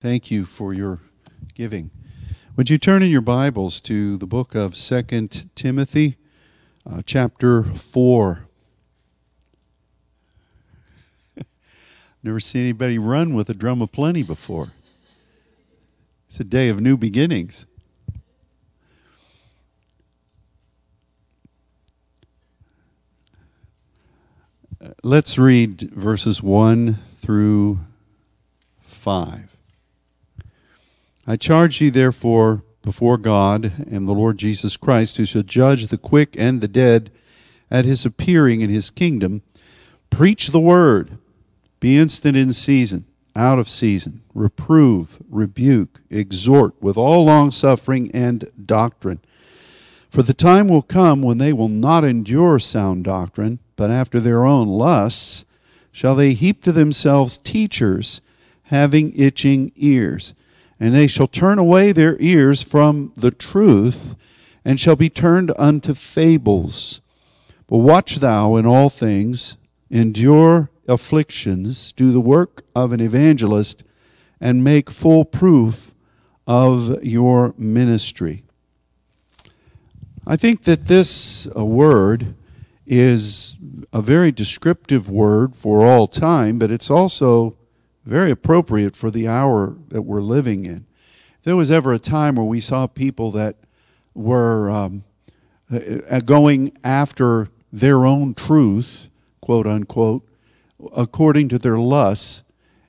Thank 0.00 0.30
you 0.30 0.46
for 0.46 0.72
your 0.72 0.98
giving. 1.54 1.90
Would 2.56 2.70
you 2.70 2.78
turn 2.78 3.02
in 3.02 3.10
your 3.10 3.20
Bibles 3.20 3.82
to 3.82 4.16
the 4.16 4.26
book 4.26 4.54
of 4.54 4.74
Second 4.74 5.50
Timothy, 5.54 6.16
uh, 6.90 7.02
chapter 7.04 7.62
4? 7.64 8.46
Never 12.22 12.40
seen 12.40 12.62
anybody 12.62 12.98
run 12.98 13.34
with 13.34 13.50
a 13.50 13.54
drum 13.54 13.82
of 13.82 13.92
plenty 13.92 14.22
before. 14.22 14.72
It's 16.28 16.40
a 16.40 16.44
day 16.44 16.70
of 16.70 16.80
new 16.80 16.96
beginnings. 16.96 17.66
Uh, 24.82 24.92
let's 25.02 25.36
read 25.36 25.90
verses 25.92 26.42
1 26.42 26.98
through 27.20 27.80
5. 28.80 29.49
I 31.30 31.36
charge 31.36 31.80
you, 31.80 31.92
therefore, 31.92 32.64
before 32.82 33.16
God 33.16 33.86
and 33.88 34.08
the 34.08 34.12
Lord 34.12 34.36
Jesus 34.36 34.76
Christ, 34.76 35.16
who 35.16 35.24
shall 35.24 35.44
judge 35.44 35.86
the 35.86 35.96
quick 35.96 36.34
and 36.36 36.60
the 36.60 36.66
dead 36.66 37.12
at 37.70 37.84
his 37.84 38.04
appearing 38.04 38.62
in 38.62 38.68
his 38.68 38.90
kingdom, 38.90 39.42
preach 40.10 40.48
the 40.48 40.58
word, 40.58 41.18
be 41.78 41.96
instant 41.96 42.36
in 42.36 42.52
season, 42.52 43.06
out 43.36 43.60
of 43.60 43.70
season, 43.70 44.22
reprove, 44.34 45.18
rebuke, 45.30 46.00
exhort 46.10 46.74
with 46.82 46.96
all 46.96 47.26
longsuffering 47.26 48.10
and 48.10 48.50
doctrine. 48.66 49.20
For 50.10 50.24
the 50.24 50.34
time 50.34 50.66
will 50.66 50.82
come 50.82 51.22
when 51.22 51.38
they 51.38 51.52
will 51.52 51.68
not 51.68 52.02
endure 52.02 52.58
sound 52.58 53.04
doctrine, 53.04 53.60
but 53.76 53.88
after 53.88 54.18
their 54.18 54.44
own 54.44 54.66
lusts 54.66 55.44
shall 55.92 56.16
they 56.16 56.32
heap 56.32 56.64
to 56.64 56.72
themselves 56.72 57.38
teachers 57.38 58.20
having 58.64 59.12
itching 59.14 59.70
ears 59.76 60.34
and 60.80 60.94
they 60.94 61.06
shall 61.06 61.26
turn 61.26 61.58
away 61.58 61.92
their 61.92 62.16
ears 62.18 62.62
from 62.62 63.12
the 63.14 63.30
truth, 63.30 64.16
and 64.64 64.80
shall 64.80 64.96
be 64.96 65.10
turned 65.10 65.52
unto 65.58 65.92
fables. 65.92 67.02
But 67.68 67.78
watch 67.78 68.16
thou 68.16 68.56
in 68.56 68.66
all 68.66 68.88
things, 68.88 69.58
endure 69.90 70.70
afflictions, 70.88 71.92
do 71.92 72.10
the 72.10 72.20
work 72.20 72.64
of 72.74 72.92
an 72.92 73.00
evangelist, 73.00 73.84
and 74.40 74.64
make 74.64 74.90
full 74.90 75.24
proof 75.24 75.94
of 76.46 77.04
your 77.04 77.54
ministry. 77.58 78.42
I 80.26 80.36
think 80.36 80.64
that 80.64 80.86
this 80.86 81.46
uh, 81.56 81.64
word 81.64 82.34
is 82.86 83.56
a 83.92 84.02
very 84.02 84.32
descriptive 84.32 85.08
word 85.08 85.54
for 85.54 85.84
all 85.84 86.08
time, 86.08 86.58
but 86.58 86.70
it's 86.70 86.90
also 86.90 87.56
very 88.04 88.30
appropriate 88.30 88.96
for 88.96 89.10
the 89.10 89.28
hour 89.28 89.76
that 89.88 90.02
we're 90.02 90.22
living 90.22 90.64
in. 90.64 90.86
If 91.38 91.44
there 91.44 91.56
was 91.56 91.70
ever 91.70 91.92
a 91.92 91.98
time 91.98 92.34
where 92.36 92.44
we 92.44 92.60
saw 92.60 92.86
people 92.86 93.30
that 93.32 93.56
were 94.14 94.70
um, 94.70 95.04
uh, 95.70 96.20
going 96.20 96.76
after 96.82 97.48
their 97.72 98.04
own 98.04 98.34
truth, 98.34 99.08
quote 99.40 99.66
unquote, 99.66 100.26
according 100.96 101.48
to 101.50 101.58
their 101.58 101.78
lusts, 101.78 102.42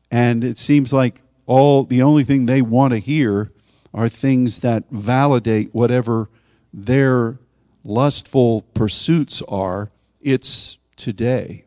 and 0.09 0.44
it 0.44 0.58
seems 0.58 0.92
like 0.92 1.22
all 1.45 1.84
the 1.84 2.02
only 2.02 2.23
thing 2.23 2.45
they 2.45 2.62
want 2.62 2.94
to 2.94 3.00
hear 3.00 3.50
are 3.94 4.09
things 4.09 4.59
that 4.59 4.84
validate 4.89 5.73
whatever 5.73 6.30
their 6.73 7.39
lustful 7.84 8.62
pursuits 8.73 9.42
are. 9.48 9.89
It's 10.22 10.78
today. 10.95 11.66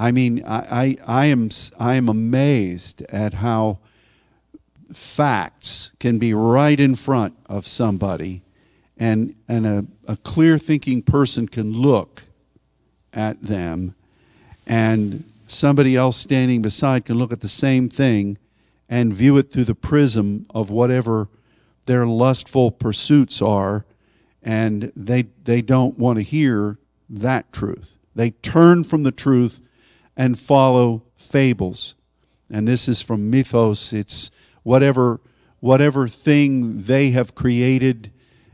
I 0.00 0.12
mean, 0.12 0.42
I, 0.46 0.56
I, 0.56 0.96
I, 1.06 1.26
am, 1.26 1.50
I 1.78 1.96
am 1.96 2.08
amazed 2.08 3.02
at 3.10 3.34
how 3.34 3.80
facts 4.94 5.92
can 6.00 6.18
be 6.18 6.32
right 6.32 6.80
in 6.80 6.94
front 6.94 7.36
of 7.44 7.66
somebody, 7.66 8.40
and, 8.96 9.34
and 9.46 9.66
a, 9.66 9.84
a 10.08 10.16
clear 10.16 10.56
thinking 10.56 11.02
person 11.02 11.48
can 11.48 11.74
look 11.74 12.22
at 13.12 13.42
them, 13.42 13.94
and 14.66 15.22
somebody 15.46 15.96
else 15.96 16.16
standing 16.16 16.62
beside 16.62 17.04
can 17.04 17.18
look 17.18 17.30
at 17.30 17.42
the 17.42 17.48
same 17.48 17.90
thing 17.90 18.38
and 18.88 19.12
view 19.12 19.36
it 19.36 19.52
through 19.52 19.66
the 19.66 19.74
prism 19.74 20.46
of 20.48 20.70
whatever 20.70 21.28
their 21.84 22.06
lustful 22.06 22.70
pursuits 22.70 23.42
are, 23.42 23.84
and 24.42 24.92
they, 24.96 25.24
they 25.44 25.60
don't 25.60 25.98
want 25.98 26.16
to 26.16 26.22
hear 26.22 26.78
that 27.10 27.52
truth. 27.52 27.98
They 28.14 28.30
turn 28.30 28.82
from 28.82 29.02
the 29.02 29.12
truth 29.12 29.60
and 30.20 30.38
follow 30.38 31.02
fables. 31.16 31.94
And 32.50 32.68
this 32.68 32.88
is 32.88 33.00
from 33.00 33.30
mythos. 33.30 33.94
It's 33.94 34.30
whatever 34.62 35.18
whatever 35.60 36.06
thing 36.08 36.82
they 36.82 37.10
have 37.10 37.34
created, 37.34 38.12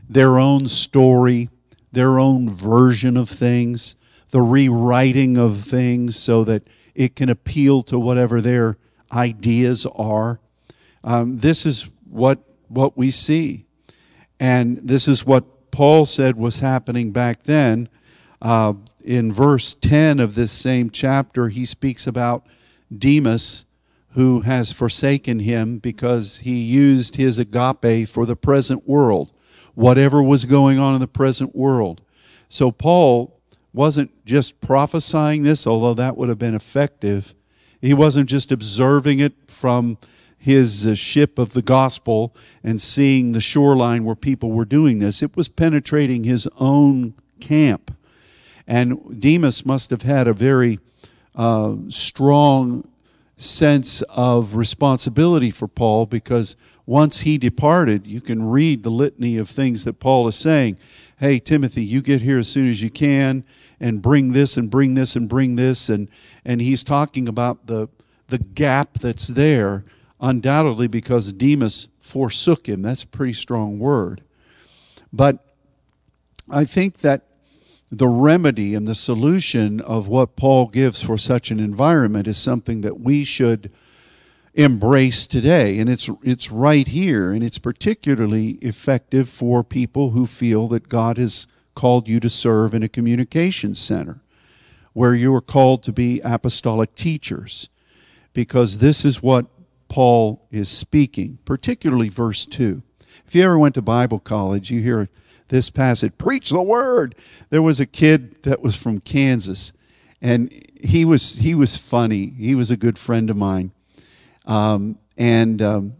their 0.09 0.39
own 0.39 0.67
story, 0.69 1.49
their 1.91 2.19
own 2.19 2.49
version 2.49 3.17
of 3.17 3.27
things, 3.27 3.95
the 4.31 4.41
rewriting 4.41 5.35
of 5.37 5.61
things 5.63 6.17
so 6.17 6.45
that 6.45 6.63
it 6.95 7.17
can 7.17 7.27
appeal 7.27 7.83
to 7.83 7.99
whatever 7.99 8.39
their 8.39 8.77
ideas 9.11 9.85
are. 9.87 10.39
Um, 11.03 11.35
this 11.35 11.65
is 11.65 11.85
what 12.09 12.39
what 12.69 12.97
we 12.97 13.11
see, 13.11 13.65
and 14.39 14.77
this 14.77 15.05
is 15.05 15.25
what 15.25 15.71
Paul 15.71 16.05
said 16.05 16.37
was 16.37 16.61
happening 16.61 17.11
back 17.11 17.43
then 17.43 17.89
uh, 18.41 18.73
in 19.03 19.31
verse 19.31 19.73
10 19.73 20.19
of 20.19 20.35
this 20.35 20.51
same 20.51 20.89
chapter, 20.89 21.49
he 21.49 21.65
speaks 21.65 22.05
about 22.05 22.45
Demas 22.95 23.65
who 24.11 24.41
has 24.41 24.71
forsaken 24.71 25.39
him 25.39 25.77
because 25.77 26.39
he 26.39 26.57
used 26.57 27.17
his 27.17 27.37
agape 27.37 28.07
for 28.07 28.25
the 28.25 28.35
present 28.35 28.87
world, 28.87 29.31
whatever 29.75 30.23
was 30.23 30.45
going 30.45 30.79
on 30.79 30.95
in 30.95 30.99
the 30.99 31.07
present 31.07 31.55
world. 31.55 32.01
So 32.49 32.71
Paul 32.71 33.39
wasn't 33.73 34.25
just 34.25 34.59
prophesying 34.59 35.43
this, 35.43 35.67
although 35.67 35.93
that 35.93 36.17
would 36.17 36.29
have 36.29 36.39
been 36.39 36.55
effective. 36.55 37.35
He 37.79 37.93
wasn't 37.93 38.27
just 38.27 38.51
observing 38.51 39.19
it 39.19 39.33
from 39.47 39.99
his 40.37 40.85
uh, 40.85 40.95
ship 40.95 41.37
of 41.37 41.53
the 41.53 41.61
gospel 41.61 42.35
and 42.63 42.81
seeing 42.81 43.31
the 43.33 43.41
shoreline 43.41 44.03
where 44.03 44.15
people 44.15 44.51
were 44.51 44.65
doing 44.65 44.99
this. 44.99 45.21
It 45.21 45.35
was 45.35 45.47
penetrating 45.47 46.23
his 46.23 46.47
own 46.59 47.13
camp. 47.39 47.95
And 48.67 49.21
Demas 49.21 49.65
must 49.65 49.89
have 49.91 50.01
had 50.01 50.27
a 50.27 50.33
very 50.33 50.79
uh, 51.35 51.75
strong 51.89 52.87
sense 53.37 54.01
of 54.09 54.55
responsibility 54.55 55.51
for 55.51 55.67
Paul 55.67 56.05
because 56.05 56.55
once 56.85 57.21
he 57.21 57.37
departed, 57.37 58.07
you 58.07 58.19
can 58.19 58.49
read 58.49 58.83
the 58.83 58.89
litany 58.89 59.37
of 59.37 59.49
things 59.49 59.83
that 59.83 59.99
Paul 59.99 60.27
is 60.27 60.35
saying. 60.35 60.77
Hey, 61.19 61.39
Timothy, 61.39 61.83
you 61.83 62.01
get 62.01 62.21
here 62.21 62.39
as 62.39 62.47
soon 62.47 62.69
as 62.69 62.81
you 62.81 62.89
can 62.89 63.43
and 63.79 64.01
bring 64.01 64.31
this 64.31 64.57
and 64.57 64.69
bring 64.69 64.95
this 64.95 65.15
and 65.15 65.29
bring 65.29 65.55
this. 65.55 65.89
And, 65.89 66.09
and 66.43 66.59
he's 66.59 66.83
talking 66.83 67.27
about 67.27 67.67
the, 67.67 67.89
the 68.27 68.39
gap 68.39 68.99
that's 68.99 69.27
there, 69.27 69.83
undoubtedly 70.19 70.87
because 70.87 71.31
Demas 71.31 71.89
forsook 71.99 72.67
him. 72.67 72.81
That's 72.81 73.03
a 73.03 73.07
pretty 73.07 73.33
strong 73.33 73.79
word. 73.79 74.23
But 75.13 75.45
I 76.49 76.65
think 76.65 76.99
that 76.99 77.26
the 77.89 78.07
remedy 78.07 78.75
and 78.75 78.87
the 78.87 78.95
solution 78.95 79.79
of 79.81 80.07
what 80.07 80.35
Paul 80.35 80.67
gives 80.67 81.01
for 81.01 81.17
such 81.17 81.51
an 81.51 81.59
environment 81.59 82.27
is 82.27 82.37
something 82.37 82.81
that 82.81 82.99
we 82.99 83.23
should 83.23 83.71
embrace 84.53 85.25
today. 85.27 85.79
And 85.79 85.89
it's, 85.89 86.09
it's 86.23 86.51
right 86.51 86.87
here, 86.87 87.31
and 87.31 87.43
it's 87.43 87.59
particularly 87.59 88.51
effective 88.61 89.29
for 89.29 89.63
people 89.63 90.09
who 90.09 90.25
feel 90.25 90.67
that 90.69 90.89
God 90.89 91.17
has 91.17 91.47
called 91.75 92.09
you 92.09 92.19
to 92.19 92.29
serve 92.29 92.73
in 92.73 92.83
a 92.83 92.89
communications 92.89 93.79
center 93.79 94.19
where 94.93 95.13
you 95.13 95.33
are 95.35 95.41
called 95.41 95.83
to 95.83 95.93
be 95.93 96.19
apostolic 96.21 96.95
teachers. 96.95 97.69
Because 98.33 98.79
this 98.79 99.05
is 99.05 99.21
what 99.21 99.45
Paul 99.87 100.47
is 100.51 100.69
speaking, 100.69 101.37
particularly 101.45 102.09
verse 102.09 102.45
2. 102.45 102.81
If 103.25 103.35
you 103.35 103.43
ever 103.43 103.57
went 103.57 103.75
to 103.75 103.81
Bible 103.81 104.19
college, 104.19 104.71
you 104.71 104.81
hear 104.81 105.07
this 105.49 105.69
passage. 105.69 106.17
Preach 106.17 106.49
the 106.49 106.61
word. 106.61 107.15
There 107.49 107.61
was 107.61 107.79
a 107.79 107.85
kid 107.85 108.43
that 108.43 108.61
was 108.61 108.75
from 108.75 108.99
kansas 108.99 109.71
and 110.21 110.51
he 110.81 111.05
was 111.05 111.39
he 111.39 111.53
was 111.55 111.77
funny. 111.77 112.27
He 112.37 112.55
was 112.55 112.71
a 112.71 112.77
good 112.77 112.97
friend 112.97 113.29
of 113.29 113.37
mine. 113.37 113.71
Um, 114.45 114.97
and 115.17 115.61
um, 115.61 115.93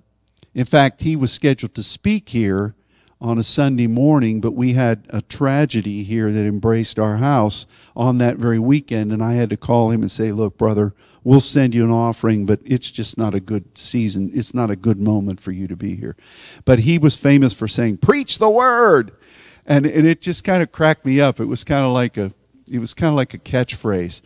in 0.53 0.65
fact 0.65 1.01
he 1.01 1.15
was 1.15 1.31
scheduled 1.31 1.75
to 1.75 1.83
speak 1.83 2.29
here 2.29 2.75
on 3.19 3.39
a 3.39 3.44
sunday 3.44 3.88
morning 3.88 4.39
but 4.39 4.51
we 4.51 4.73
had 4.73 5.03
a 5.09 5.23
tragedy 5.23 6.03
here 6.03 6.31
that 6.31 6.45
embraced 6.45 6.99
our 6.99 7.17
house 7.17 7.65
on 7.95 8.19
that 8.19 8.38
very 8.38 8.59
weekend 8.59 9.11
and 9.11 9.23
i 9.23 9.33
had 9.33 9.49
to 9.49 9.57
call 9.57 9.89
him 9.89 10.01
and 10.01 10.11
say 10.11 10.31
look 10.31 10.55
brother 10.55 10.94
we'll 11.27 11.41
send 11.41 11.75
you 11.75 11.83
an 11.83 11.91
offering 11.91 12.45
but 12.45 12.57
it's 12.63 12.89
just 12.89 13.17
not 13.17 13.35
a 13.35 13.41
good 13.41 13.77
season. 13.77 14.31
It's 14.33 14.53
not 14.53 14.71
a 14.71 14.77
good 14.77 14.97
moment 14.97 15.41
for 15.41 15.51
you 15.51 15.67
to 15.67 15.75
be 15.75 15.97
here. 15.97 16.15
But 16.63 16.79
he 16.79 16.97
was 16.97 17.17
famous 17.17 17.51
for 17.51 17.67
saying 17.67 17.97
preach 17.97 18.39
the 18.39 18.49
word 18.49 19.11
and, 19.68 19.86
and 19.86 20.08
it 20.08 20.22
just 20.22 20.44
kind 20.44 20.64
of 20.64 20.72
cracked 20.72 21.06
me 21.06 21.19
up. 21.19 21.40
It 21.40 21.46
was 21.46 21.64
kind 21.64 21.86
of 21.86 21.92
like 21.92 22.18
a 22.18 22.31
it 22.72 22.80
was 22.80 22.94
kind 22.94 23.10
of 23.10 23.16
like 23.16 23.34
a 23.34 23.38
catchphrase. 23.38 24.22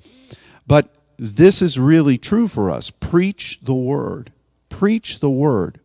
But 0.65 0.93
this 1.17 1.61
is 1.61 1.77
really 1.77 2.17
true 2.17 2.47
for 2.47 2.71
us. 2.71 2.89
Preach 2.89 3.59
the 3.61 3.75
word. 3.75 4.31
preach 4.69 5.19
the 5.19 5.29
word. 5.29 5.79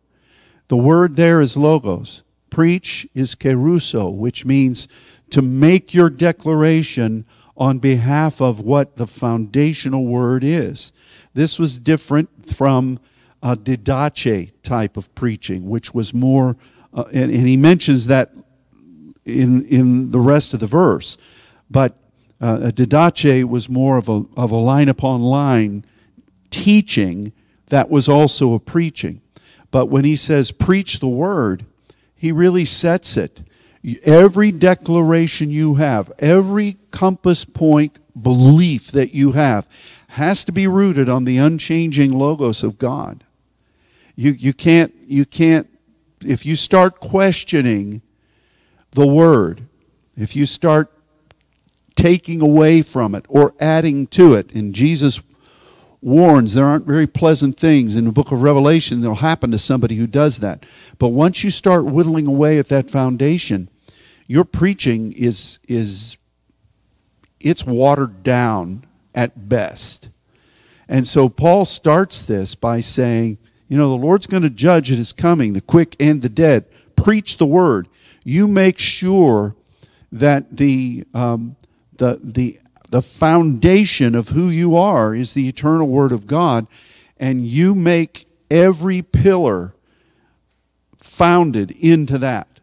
The 0.69 0.77
word 0.77 1.15
there 1.15 1.39
is 1.39 1.55
logos. 1.55 2.23
Preach 2.49 3.07
is 3.13 3.35
keruso, 3.35 4.11
which 4.11 4.45
means 4.45 4.87
to 5.29 5.41
make 5.41 5.93
your 5.93 6.09
declaration 6.09 7.25
on 7.55 7.79
behalf 7.79 8.41
of 8.41 8.59
what 8.59 8.95
the 8.95 9.07
foundational 9.07 10.05
word 10.05 10.43
is. 10.43 10.91
This 11.33 11.59
was 11.59 11.79
different 11.79 12.29
from 12.51 12.99
a 13.43 13.55
didache 13.55 14.51
type 14.63 14.97
of 14.97 15.13
preaching, 15.15 15.69
which 15.69 15.93
was 15.93 16.13
more, 16.13 16.57
uh, 16.93 17.05
and, 17.13 17.31
and, 17.31 17.47
he 17.47 17.57
mentions 17.57 18.07
that 18.07 18.31
in, 19.27 19.65
in 19.65 20.11
the 20.11 20.19
rest 20.19 20.53
of 20.53 20.59
the 20.59 20.67
verse. 20.67 21.17
But 21.69 21.95
uh, 22.39 22.71
didache 22.73 23.43
was 23.43 23.67
more 23.67 23.97
of 23.97 24.07
a, 24.09 24.23
of 24.35 24.51
a 24.51 24.57
line 24.57 24.89
upon 24.89 25.21
line 25.21 25.85
teaching 26.49 27.33
that 27.67 27.89
was 27.89 28.07
also 28.07 28.53
a 28.53 28.59
preaching. 28.59 29.21
But 29.71 29.87
when 29.87 30.05
he 30.05 30.15
says 30.15 30.51
preach 30.51 30.99
the 30.99 31.07
word, 31.07 31.65
he 32.15 32.31
really 32.31 32.65
sets 32.65 33.17
it. 33.17 33.41
Every 34.03 34.51
declaration 34.51 35.49
you 35.49 35.75
have, 35.75 36.11
every 36.19 36.77
compass 36.91 37.45
point 37.45 37.99
belief 38.19 38.91
that 38.91 39.13
you 39.13 39.33
have, 39.33 39.67
has 40.09 40.43
to 40.45 40.51
be 40.51 40.67
rooted 40.67 41.09
on 41.09 41.25
the 41.25 41.37
unchanging 41.37 42.11
logos 42.11 42.63
of 42.63 42.79
God. 42.79 43.23
You, 44.15 44.31
you, 44.31 44.53
can't, 44.53 44.93
you 45.05 45.25
can't, 45.25 45.67
if 46.25 46.45
you 46.45 46.55
start 46.55 46.99
questioning 46.99 48.01
the 48.97 49.07
word, 49.07 49.61
if 50.17 50.35
you 50.35 50.47
start 50.47 50.91
taking 51.93 52.41
away 52.41 52.81
from 52.81 53.13
it 53.13 53.25
or 53.29 53.53
adding 53.59 54.07
to 54.07 54.33
it, 54.33 54.51
and 54.53 54.73
Jesus 54.73 55.21
warns 56.01 56.55
there 56.55 56.65
aren't 56.65 56.87
very 56.87 57.05
pleasant 57.05 57.57
things 57.57 57.95
in 57.95 58.05
the 58.05 58.11
book 58.11 58.31
of 58.31 58.41
Revelation 58.41 59.01
that'll 59.01 59.17
happen 59.17 59.51
to 59.51 59.59
somebody 59.59 59.97
who 59.97 60.07
does 60.07 60.39
that. 60.39 60.65
But 60.97 61.09
once 61.09 61.43
you 61.43 61.51
start 61.51 61.85
whittling 61.85 62.25
away 62.25 62.57
at 62.57 62.69
that 62.69 62.89
foundation, 62.89 63.69
your 64.25 64.43
preaching 64.43 65.11
is 65.11 65.59
is 65.67 66.17
it's 67.39 67.63
watered 67.63 68.23
down 68.23 68.83
at 69.13 69.47
best. 69.47 70.09
And 70.89 71.05
so 71.05 71.29
Paul 71.29 71.65
starts 71.65 72.23
this 72.23 72.55
by 72.55 72.79
saying, 72.79 73.37
you 73.69 73.77
know, 73.77 73.89
the 73.89 73.95
Lord's 73.95 74.25
going 74.25 74.41
to 74.41 74.49
judge 74.49 74.91
at 74.91 74.97
his 74.97 75.13
coming, 75.13 75.53
the 75.53 75.61
quick 75.61 75.95
and 75.99 76.23
the 76.23 76.29
dead. 76.29 76.65
Preach 76.95 77.37
the 77.37 77.45
word. 77.45 77.87
You 78.27 78.49
make 78.49 78.77
sure 78.77 79.55
that 80.11 80.57
the 80.57 81.05
um, 81.13 81.55
the 81.95 82.19
the 82.21 82.59
the 82.89 83.01
foundation 83.01 84.15
of 84.15 84.27
who 84.27 84.49
you 84.49 84.75
are 84.75 85.15
is 85.15 85.31
the 85.31 85.47
eternal 85.47 85.87
Word 85.87 86.11
of 86.11 86.27
God, 86.27 86.67
and 87.15 87.47
you 87.47 87.73
make 87.73 88.27
every 88.51 89.01
pillar 89.01 89.73
founded 90.97 91.71
into 91.71 92.17
that. 92.17 92.59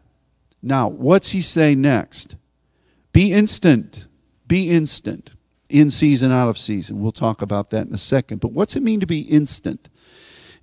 Now, 0.61 0.87
what's 0.87 1.31
he 1.31 1.41
say 1.41 1.73
next? 1.73 2.35
Be 3.11 3.33
instant. 3.33 4.05
Be 4.47 4.69
instant. 4.69 5.31
In 5.67 5.89
season, 5.89 6.31
out 6.31 6.47
of 6.47 6.59
season. 6.59 7.01
We'll 7.01 7.11
talk 7.11 7.41
about 7.41 7.71
that 7.71 7.87
in 7.87 7.93
a 7.95 7.97
second. 7.97 8.39
But 8.39 8.51
what's 8.51 8.75
it 8.75 8.83
mean 8.83 8.99
to 8.99 9.07
be 9.07 9.21
instant? 9.21 9.89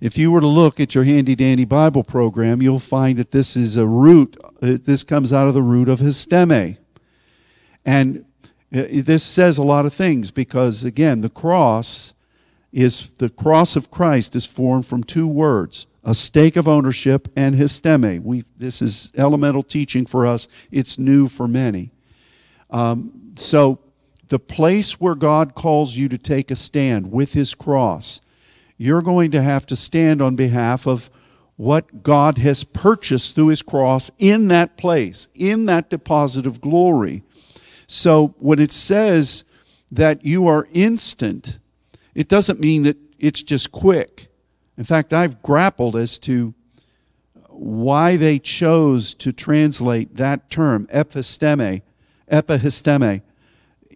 If 0.03 0.17
you 0.17 0.33
were 0.33 0.41
to 0.41 0.47
look 0.47 0.81
at 0.81 0.93
your 0.93 1.05
handy 1.05 1.33
dandy 1.33 1.63
Bible 1.63 2.03
program, 2.03 2.61
you'll 2.61 2.79
find 2.79 3.17
that 3.17 3.31
this 3.31 3.55
is 3.55 3.77
a 3.77 3.87
root, 3.87 4.35
uh, 4.61 4.75
this 4.83 5.01
comes 5.01 5.31
out 5.31 5.47
of 5.47 5.53
the 5.53 5.63
root 5.63 5.87
of 5.87 6.01
histemi. 6.01 6.77
And 7.85 8.25
uh, 8.75 8.83
this 8.91 9.23
says 9.23 9.57
a 9.57 9.63
lot 9.63 9.85
of 9.85 9.93
things 9.93 10.29
because, 10.29 10.83
again, 10.83 11.21
the 11.21 11.29
cross 11.29 12.15
is 12.73 13.11
the 13.11 13.29
cross 13.29 13.77
of 13.77 13.91
Christ 13.91 14.35
is 14.35 14.45
formed 14.45 14.85
from 14.85 15.05
two 15.05 15.25
words 15.25 15.85
a 16.03 16.13
stake 16.13 16.57
of 16.57 16.67
ownership 16.67 17.29
and 17.37 17.55
histemi. 17.55 18.21
We, 18.21 18.43
this 18.57 18.81
is 18.81 19.13
elemental 19.15 19.63
teaching 19.63 20.05
for 20.05 20.27
us, 20.27 20.49
it's 20.69 20.99
new 20.99 21.29
for 21.29 21.47
many. 21.47 21.91
Um, 22.71 23.31
so, 23.37 23.79
the 24.27 24.39
place 24.39 24.99
where 24.99 25.15
God 25.15 25.55
calls 25.55 25.95
you 25.95 26.09
to 26.09 26.17
take 26.17 26.51
a 26.51 26.57
stand 26.57 27.09
with 27.09 27.31
his 27.31 27.55
cross, 27.55 28.19
you're 28.77 29.01
going 29.01 29.31
to 29.31 29.41
have 29.41 29.65
to 29.67 29.75
stand 29.75 30.21
on 30.21 30.35
behalf 30.35 30.87
of 30.87 31.09
what 31.55 32.03
God 32.03 32.39
has 32.39 32.63
purchased 32.63 33.35
through 33.35 33.47
his 33.47 33.61
cross 33.61 34.09
in 34.17 34.47
that 34.47 34.77
place, 34.77 35.27
in 35.35 35.65
that 35.67 35.89
deposit 35.89 36.45
of 36.45 36.61
glory. 36.61 37.23
So 37.87 38.35
when 38.39 38.59
it 38.59 38.71
says 38.71 39.43
that 39.91 40.25
you 40.25 40.47
are 40.47 40.67
instant, 40.71 41.59
it 42.15 42.27
doesn't 42.27 42.59
mean 42.59 42.83
that 42.83 42.97
it's 43.19 43.43
just 43.43 43.71
quick. 43.71 44.27
In 44.77 44.83
fact, 44.83 45.13
I've 45.13 45.41
grappled 45.43 45.95
as 45.95 46.17
to 46.19 46.53
why 47.49 48.17
they 48.17 48.39
chose 48.39 49.13
to 49.13 49.31
translate 49.31 50.15
that 50.15 50.49
term, 50.49 50.87
episteme, 50.87 51.83
epihisteme, 52.31 53.21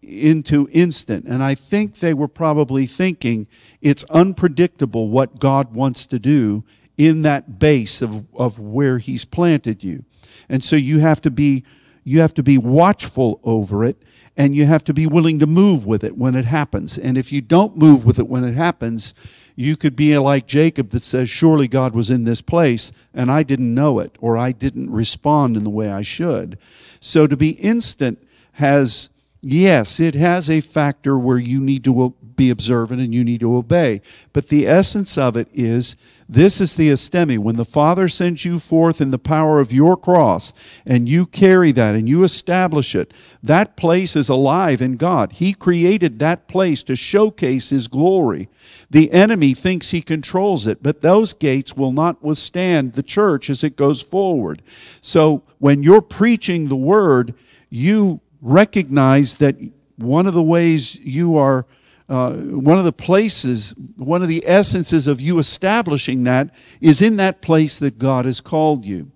into 0.01 0.67
instant. 0.71 1.25
And 1.25 1.43
I 1.43 1.55
think 1.55 1.99
they 1.99 2.13
were 2.13 2.27
probably 2.27 2.85
thinking 2.85 3.47
it's 3.81 4.03
unpredictable 4.05 5.09
what 5.09 5.39
God 5.39 5.73
wants 5.73 6.05
to 6.07 6.19
do 6.19 6.63
in 6.97 7.21
that 7.21 7.59
base 7.59 8.01
of, 8.01 8.25
of 8.33 8.59
where 8.59 8.97
He's 8.97 9.25
planted 9.25 9.83
you. 9.83 10.03
And 10.49 10.63
so 10.63 10.75
you 10.75 10.99
have 10.99 11.21
to 11.21 11.31
be 11.31 11.63
you 12.03 12.21
have 12.21 12.33
to 12.35 12.43
be 12.43 12.57
watchful 12.57 13.41
over 13.43 13.83
it 13.83 14.01
and 14.37 14.55
you 14.55 14.65
have 14.65 14.83
to 14.85 14.93
be 14.93 15.05
willing 15.05 15.39
to 15.39 15.45
move 15.45 15.85
with 15.85 16.05
it 16.05 16.17
when 16.17 16.35
it 16.35 16.45
happens. 16.45 16.97
And 16.97 17.17
if 17.17 17.33
you 17.33 17.41
don't 17.41 17.75
move 17.75 18.05
with 18.05 18.17
it 18.17 18.29
when 18.29 18.45
it 18.45 18.53
happens, 18.53 19.13
you 19.57 19.75
could 19.75 19.95
be 19.95 20.17
like 20.17 20.47
Jacob 20.47 20.91
that 20.91 21.01
says, 21.01 21.29
Surely 21.29 21.67
God 21.67 21.93
was 21.93 22.09
in 22.09 22.23
this 22.23 22.39
place 22.39 22.93
and 23.13 23.29
I 23.29 23.43
didn't 23.43 23.73
know 23.73 23.99
it 23.99 24.15
or 24.21 24.37
I 24.37 24.53
didn't 24.53 24.89
respond 24.89 25.57
in 25.57 25.65
the 25.65 25.69
way 25.69 25.91
I 25.91 26.03
should. 26.03 26.57
So 27.01 27.27
to 27.27 27.35
be 27.35 27.49
instant 27.49 28.25
has, 28.53 29.09
yes, 29.51 29.99
it 29.99 30.15
has 30.15 30.49
a 30.49 30.61
factor 30.61 31.17
where 31.17 31.37
you 31.37 31.59
need 31.59 31.83
to 31.85 32.13
be 32.35 32.49
observant 32.49 33.01
and 33.01 33.13
you 33.13 33.23
need 33.23 33.39
to 33.39 33.55
obey. 33.55 34.01
But 34.33 34.47
the 34.47 34.67
essence 34.67 35.17
of 35.17 35.35
it 35.35 35.47
is 35.53 35.95
this 36.29 36.59
is 36.59 36.75
the 36.75 36.89
histemi. 36.89 37.37
When 37.37 37.55
the 37.55 37.65
Father 37.65 38.09
sends 38.09 38.43
you 38.43 38.59
forth 38.59 38.99
in 38.99 39.11
the 39.11 39.17
power 39.17 39.59
of 39.59 39.71
your 39.71 39.95
cross 39.95 40.53
and 40.85 41.07
you 41.07 41.25
carry 41.25 41.71
that 41.71 41.95
and 41.95 42.07
you 42.07 42.23
establish 42.23 42.95
it, 42.95 43.13
that 43.41 43.77
place 43.77 44.15
is 44.15 44.27
alive 44.27 44.81
in 44.81 44.97
God. 44.97 45.33
He 45.33 45.53
created 45.53 46.19
that 46.19 46.47
place 46.47 46.83
to 46.83 46.95
showcase 46.95 47.69
His 47.69 47.87
glory. 47.87 48.49
The 48.89 49.11
enemy 49.11 49.53
thinks 49.53 49.91
he 49.91 50.01
controls 50.01 50.65
it, 50.65 50.81
but 50.81 51.01
those 51.01 51.33
gates 51.33 51.75
will 51.75 51.91
not 51.91 52.23
withstand 52.23 52.93
the 52.93 53.03
church 53.03 53.49
as 53.49 53.63
it 53.63 53.75
goes 53.75 54.01
forward. 54.01 54.61
So 55.01 55.43
when 55.59 55.83
you're 55.83 56.01
preaching 56.01 56.67
the 56.67 56.77
word, 56.77 57.33
you 57.69 58.21
recognize 58.41 59.35
that 59.35 59.55
one 59.97 60.27
of 60.27 60.33
the 60.33 60.43
ways 60.43 60.95
you 60.95 61.37
are 61.37 61.65
uh, 62.09 62.31
one 62.31 62.77
of 62.77 62.85
the 62.85 62.93
places, 62.93 63.73
one 63.97 64.21
of 64.21 64.29
the 64.29 64.43
essences 64.47 65.07
of 65.07 65.19
you 65.19 65.39
establishing 65.39 66.23
that 66.23 66.49
is 66.79 67.01
in 67.01 67.17
that 67.17 67.41
place 67.41 67.79
that 67.79 67.99
God 67.99 68.23
has 68.23 68.39
called 68.39 68.85
you. 68.85 69.11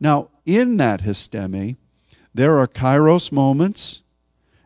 Now, 0.00 0.30
in 0.46 0.78
that 0.78 1.02
histemi, 1.02 1.76
there 2.34 2.58
are 2.58 2.66
kairos 2.66 3.30
moments, 3.30 4.02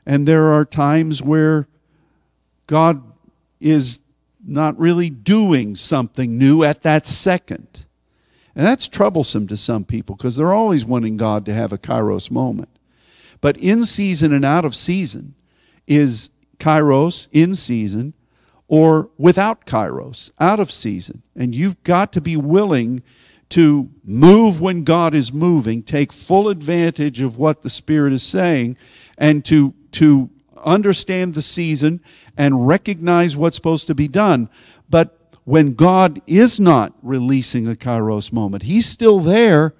and 0.04 0.28
there 0.28 0.52
are 0.52 0.64
times 0.64 1.20
where 1.20 1.66
God 2.68 3.02
is 3.60 3.98
not 4.46 4.78
really 4.78 5.10
doing 5.10 5.74
something 5.74 6.38
new 6.38 6.62
at 6.62 6.82
that 6.82 7.04
second. 7.04 7.84
And 8.54 8.64
that's 8.64 8.86
troublesome 8.86 9.48
to 9.48 9.56
some 9.56 9.84
people 9.84 10.14
because 10.14 10.36
they're 10.36 10.54
always 10.54 10.84
wanting 10.84 11.16
God 11.16 11.44
to 11.46 11.54
have 11.54 11.72
a 11.72 11.78
kairos 11.78 12.30
moment. 12.30 12.68
But 13.46 13.58
in 13.58 13.84
season 13.84 14.32
and 14.32 14.44
out 14.44 14.64
of 14.64 14.74
season 14.74 15.36
is 15.86 16.30
kairos 16.58 17.28
in 17.30 17.54
season 17.54 18.12
or 18.66 19.08
without 19.18 19.66
kairos, 19.66 20.32
out 20.40 20.58
of 20.58 20.72
season. 20.72 21.22
And 21.36 21.54
you've 21.54 21.80
got 21.84 22.12
to 22.14 22.20
be 22.20 22.36
willing 22.36 23.04
to 23.50 23.88
move 24.02 24.60
when 24.60 24.82
God 24.82 25.14
is 25.14 25.32
moving, 25.32 25.84
take 25.84 26.12
full 26.12 26.48
advantage 26.48 27.20
of 27.20 27.36
what 27.36 27.62
the 27.62 27.70
Spirit 27.70 28.12
is 28.12 28.24
saying, 28.24 28.78
and 29.16 29.44
to, 29.44 29.74
to 29.92 30.28
understand 30.64 31.34
the 31.34 31.40
season 31.40 32.00
and 32.36 32.66
recognize 32.66 33.36
what's 33.36 33.54
supposed 33.54 33.86
to 33.86 33.94
be 33.94 34.08
done. 34.08 34.50
But 34.90 35.36
when 35.44 35.74
God 35.74 36.20
is 36.26 36.58
not 36.58 36.94
releasing 37.00 37.68
a 37.68 37.76
kairos 37.76 38.32
moment, 38.32 38.64
He's 38.64 38.88
still 38.88 39.20
there, 39.20 39.72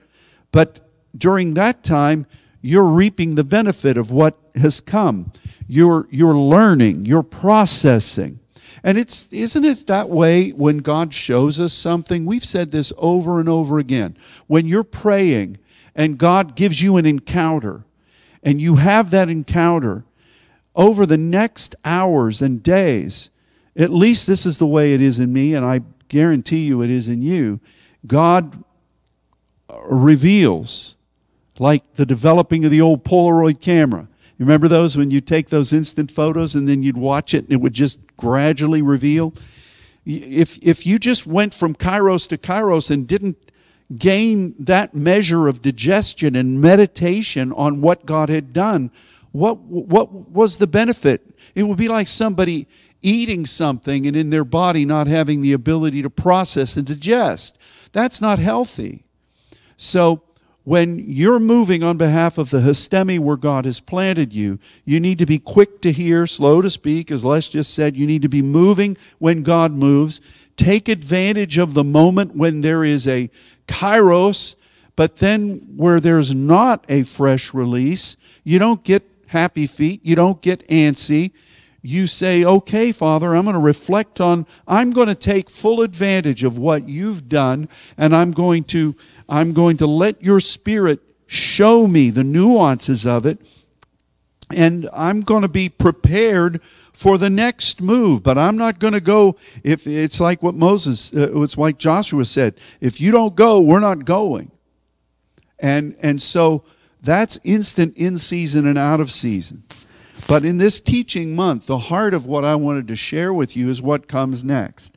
but 0.52 0.88
during 1.18 1.54
that 1.54 1.82
time, 1.82 2.26
you're 2.62 2.84
reaping 2.84 3.34
the 3.34 3.44
benefit 3.44 3.96
of 3.96 4.10
what 4.10 4.38
has 4.54 4.80
come. 4.80 5.32
You're, 5.68 6.08
you're 6.10 6.36
learning, 6.36 7.06
you're 7.06 7.22
processing. 7.22 8.40
And 8.82 8.98
it's 8.98 9.32
isn't 9.32 9.64
it 9.64 9.86
that 9.88 10.08
way 10.08 10.50
when 10.50 10.78
God 10.78 11.12
shows 11.12 11.58
us 11.58 11.72
something? 11.72 12.24
We've 12.24 12.44
said 12.44 12.70
this 12.70 12.92
over 12.96 13.40
and 13.40 13.48
over 13.48 13.78
again. 13.78 14.16
When 14.46 14.66
you're 14.66 14.84
praying 14.84 15.58
and 15.94 16.18
God 16.18 16.54
gives 16.54 16.82
you 16.82 16.96
an 16.96 17.06
encounter, 17.06 17.84
and 18.42 18.60
you 18.60 18.76
have 18.76 19.10
that 19.10 19.28
encounter 19.28 20.04
over 20.74 21.04
the 21.04 21.16
next 21.16 21.74
hours 21.84 22.40
and 22.40 22.62
days, 22.62 23.30
at 23.74 23.90
least 23.90 24.26
this 24.26 24.46
is 24.46 24.58
the 24.58 24.66
way 24.66 24.94
it 24.94 25.00
is 25.00 25.18
in 25.18 25.32
me, 25.32 25.54
and 25.54 25.64
I 25.64 25.80
guarantee 26.08 26.64
you 26.64 26.82
it 26.82 26.90
is 26.90 27.08
in 27.08 27.22
you, 27.22 27.60
God 28.06 28.62
reveals, 29.84 30.95
like 31.58 31.94
the 31.94 32.06
developing 32.06 32.64
of 32.64 32.70
the 32.70 32.80
old 32.80 33.04
Polaroid 33.04 33.60
camera. 33.60 34.08
You 34.38 34.44
remember 34.44 34.68
those 34.68 34.96
when 34.96 35.10
you 35.10 35.20
take 35.20 35.48
those 35.48 35.72
instant 35.72 36.10
photos 36.10 36.54
and 36.54 36.68
then 36.68 36.82
you'd 36.82 36.96
watch 36.96 37.32
it 37.32 37.44
and 37.44 37.52
it 37.52 37.60
would 37.60 37.72
just 37.72 38.00
gradually 38.16 38.82
reveal? 38.82 39.32
If, 40.04 40.58
if 40.62 40.86
you 40.86 40.98
just 40.98 41.26
went 41.26 41.54
from 41.54 41.74
kairos 41.74 42.28
to 42.28 42.38
kairos 42.38 42.90
and 42.90 43.08
didn't 43.08 43.38
gain 43.96 44.54
that 44.58 44.94
measure 44.94 45.48
of 45.48 45.62
digestion 45.62 46.36
and 46.36 46.60
meditation 46.60 47.52
on 47.52 47.80
what 47.80 48.04
God 48.04 48.28
had 48.28 48.52
done, 48.52 48.90
what, 49.32 49.58
what 49.58 50.12
was 50.12 50.58
the 50.58 50.66
benefit? 50.66 51.34
It 51.54 51.62
would 51.62 51.78
be 51.78 51.88
like 51.88 52.08
somebody 52.08 52.66
eating 53.02 53.46
something 53.46 54.06
and 54.06 54.16
in 54.16 54.30
their 54.30 54.44
body 54.44 54.84
not 54.84 55.06
having 55.06 55.40
the 55.40 55.52
ability 55.52 56.02
to 56.02 56.10
process 56.10 56.76
and 56.76 56.86
digest. 56.86 57.58
That's 57.92 58.20
not 58.20 58.38
healthy. 58.38 59.04
So, 59.76 60.22
when 60.66 60.98
you're 60.98 61.38
moving 61.38 61.84
on 61.84 61.96
behalf 61.96 62.38
of 62.38 62.50
the 62.50 62.58
histemi 62.58 63.20
where 63.20 63.36
God 63.36 63.66
has 63.66 63.78
planted 63.78 64.34
you, 64.34 64.58
you 64.84 64.98
need 64.98 65.16
to 65.20 65.24
be 65.24 65.38
quick 65.38 65.80
to 65.82 65.92
hear, 65.92 66.26
slow 66.26 66.60
to 66.60 66.68
speak, 66.68 67.12
as 67.12 67.24
Les 67.24 67.48
just 67.48 67.72
said. 67.72 67.94
You 67.94 68.04
need 68.04 68.22
to 68.22 68.28
be 68.28 68.42
moving 68.42 68.96
when 69.20 69.44
God 69.44 69.70
moves. 69.70 70.20
Take 70.56 70.88
advantage 70.88 71.56
of 71.56 71.74
the 71.74 71.84
moment 71.84 72.34
when 72.34 72.62
there 72.62 72.82
is 72.82 73.06
a 73.06 73.30
kairos, 73.68 74.56
but 74.96 75.18
then 75.18 75.62
where 75.76 76.00
there's 76.00 76.34
not 76.34 76.84
a 76.88 77.04
fresh 77.04 77.54
release, 77.54 78.16
you 78.42 78.58
don't 78.58 78.82
get 78.82 79.08
happy 79.28 79.68
feet, 79.68 80.00
you 80.02 80.16
don't 80.16 80.42
get 80.42 80.66
antsy. 80.66 81.30
You 81.80 82.08
say, 82.08 82.44
okay, 82.44 82.90
Father, 82.90 83.36
I'm 83.36 83.44
going 83.44 83.54
to 83.54 83.60
reflect 83.60 84.20
on, 84.20 84.44
I'm 84.66 84.90
going 84.90 85.06
to 85.06 85.14
take 85.14 85.48
full 85.48 85.82
advantage 85.82 86.42
of 86.42 86.58
what 86.58 86.88
you've 86.88 87.28
done, 87.28 87.68
and 87.96 88.16
I'm 88.16 88.32
going 88.32 88.64
to 88.64 88.96
I'm 89.28 89.52
going 89.52 89.76
to 89.78 89.86
let 89.86 90.22
your 90.22 90.40
spirit 90.40 91.00
show 91.26 91.88
me 91.88 92.10
the 92.10 92.24
nuances 92.24 93.06
of 93.06 93.26
it, 93.26 93.38
and 94.54 94.88
I'm 94.92 95.22
going 95.22 95.42
to 95.42 95.48
be 95.48 95.68
prepared 95.68 96.60
for 96.92 97.18
the 97.18 97.28
next 97.28 97.80
move. 97.80 98.22
But 98.22 98.38
I'm 98.38 98.56
not 98.56 98.78
going 98.78 98.92
to 98.92 99.00
go 99.00 99.36
if 99.64 99.86
it's 99.86 100.20
like 100.20 100.42
what 100.42 100.54
Moses, 100.54 101.12
uh, 101.12 101.42
it's 101.42 101.58
like 101.58 101.78
Joshua 101.78 102.24
said, 102.24 102.54
if 102.80 103.00
you 103.00 103.10
don't 103.10 103.34
go, 103.34 103.60
we're 103.60 103.80
not 103.80 104.04
going. 104.04 104.50
And 105.58 105.96
and 106.00 106.20
so 106.20 106.64
that's 107.02 107.38
instant 107.44 107.96
in 107.96 108.18
season 108.18 108.66
and 108.66 108.78
out 108.78 109.00
of 109.00 109.10
season. 109.10 109.64
But 110.28 110.44
in 110.44 110.58
this 110.58 110.80
teaching 110.80 111.36
month, 111.36 111.66
the 111.66 111.78
heart 111.78 112.14
of 112.14 112.26
what 112.26 112.44
I 112.44 112.56
wanted 112.56 112.88
to 112.88 112.96
share 112.96 113.32
with 113.32 113.56
you 113.56 113.70
is 113.70 113.80
what 113.80 114.08
comes 114.08 114.42
next. 114.42 114.95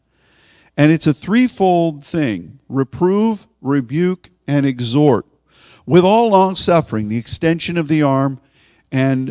And 0.79 0.93
it's 0.93 1.07
a 1.07 1.13
threefold 1.13 2.05
thing 2.05 2.59
reprove, 2.69 3.47
rebuke, 3.61 4.29
and 4.47 4.65
exhort 4.65 5.25
with 5.85 6.05
all 6.05 6.29
long 6.29 6.55
suffering, 6.55 7.09
the 7.09 7.17
extension 7.17 7.77
of 7.77 7.89
the 7.89 8.01
arm, 8.01 8.39
and, 8.89 9.29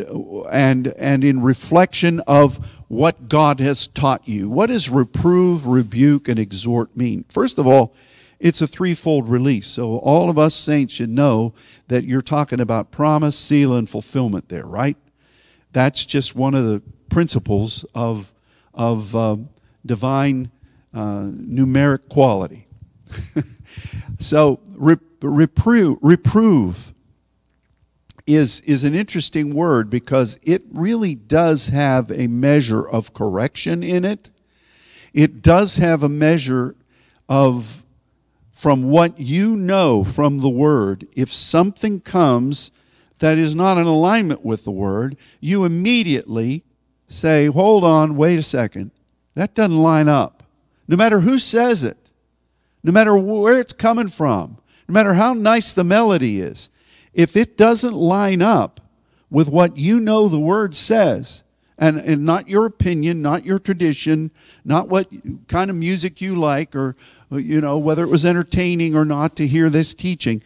and, 0.51 0.87
and 0.89 1.23
in 1.23 1.41
reflection 1.41 2.19
of 2.27 2.63
what 2.87 3.29
God 3.29 3.59
has 3.61 3.87
taught 3.87 4.27
you. 4.27 4.47
What 4.47 4.67
does 4.67 4.91
reprove, 4.91 5.65
rebuke, 5.65 6.27
and 6.27 6.37
exhort 6.37 6.95
mean? 6.95 7.25
First 7.29 7.57
of 7.57 7.65
all, 7.65 7.95
it's 8.39 8.61
a 8.61 8.67
threefold 8.67 9.27
release. 9.27 9.65
So 9.65 9.97
all 9.97 10.29
of 10.29 10.37
us 10.37 10.53
saints 10.53 10.93
should 10.93 11.09
know 11.09 11.55
that 11.87 12.03
you're 12.03 12.21
talking 12.21 12.59
about 12.59 12.91
promise, 12.91 13.35
seal, 13.35 13.73
and 13.73 13.89
fulfillment 13.89 14.49
there, 14.49 14.67
right? 14.67 14.97
That's 15.73 16.05
just 16.05 16.35
one 16.35 16.53
of 16.53 16.65
the 16.65 16.83
principles 17.09 17.85
of, 17.95 18.33
of 18.75 19.15
uh, 19.15 19.37
divine 19.83 20.51
uh, 20.93 21.29
numeric 21.31 22.09
quality. 22.09 22.67
so 24.19 24.59
reprove, 24.75 25.97
reprove 26.01 26.93
is, 28.25 28.61
is 28.61 28.83
an 28.83 28.93
interesting 28.93 29.53
word 29.53 29.89
because 29.89 30.39
it 30.43 30.63
really 30.71 31.15
does 31.15 31.69
have 31.69 32.11
a 32.11 32.27
measure 32.27 32.87
of 32.87 33.13
correction 33.13 33.83
in 33.83 34.05
it. 34.05 34.29
It 35.13 35.41
does 35.41 35.77
have 35.77 36.03
a 36.03 36.09
measure 36.09 36.75
of, 37.27 37.83
from 38.53 38.83
what 38.83 39.19
you 39.19 39.55
know 39.55 40.03
from 40.03 40.39
the 40.39 40.49
word, 40.49 41.07
if 41.15 41.33
something 41.33 41.99
comes 41.99 42.71
that 43.19 43.37
is 43.37 43.55
not 43.55 43.77
in 43.77 43.87
alignment 43.87 44.45
with 44.45 44.63
the 44.63 44.71
word, 44.71 45.17
you 45.39 45.65
immediately 45.65 46.63
say, 47.07 47.47
hold 47.47 47.83
on, 47.83 48.15
wait 48.15 48.39
a 48.39 48.43
second. 48.43 48.91
That 49.35 49.55
doesn't 49.55 49.77
line 49.77 50.07
up. 50.07 50.38
No 50.89 50.97
matter 50.97 51.19
who 51.19 51.37
says 51.37 51.83
it, 51.83 52.09
no 52.83 52.91
matter 52.91 53.15
where 53.15 53.59
it's 53.59 53.73
coming 53.73 54.09
from, 54.09 54.57
no 54.87 54.93
matter 54.93 55.13
how 55.13 55.33
nice 55.33 55.71
the 55.71 55.83
melody 55.83 56.41
is, 56.41 56.71
if 57.13 57.37
it 57.37 57.57
doesn't 57.57 57.93
line 57.93 58.41
up 58.41 58.81
with 59.29 59.47
what 59.47 59.77
you 59.77 59.99
know 59.99 60.27
the 60.27 60.39
word 60.39 60.75
says, 60.75 61.43
and, 61.77 61.97
and 61.97 62.25
not 62.25 62.49
your 62.49 62.65
opinion, 62.65 63.21
not 63.21 63.45
your 63.45 63.59
tradition, 63.59 64.31
not 64.65 64.89
what 64.89 65.07
kind 65.47 65.69
of 65.69 65.75
music 65.75 66.21
you 66.21 66.35
like, 66.35 66.75
or 66.75 66.95
you 67.31 67.61
know 67.61 67.77
whether 67.77 68.03
it 68.03 68.09
was 68.09 68.25
entertaining 68.25 68.95
or 68.95 69.05
not 69.05 69.35
to 69.35 69.45
hear 69.45 69.69
this 69.69 69.93
teaching, 69.93 70.41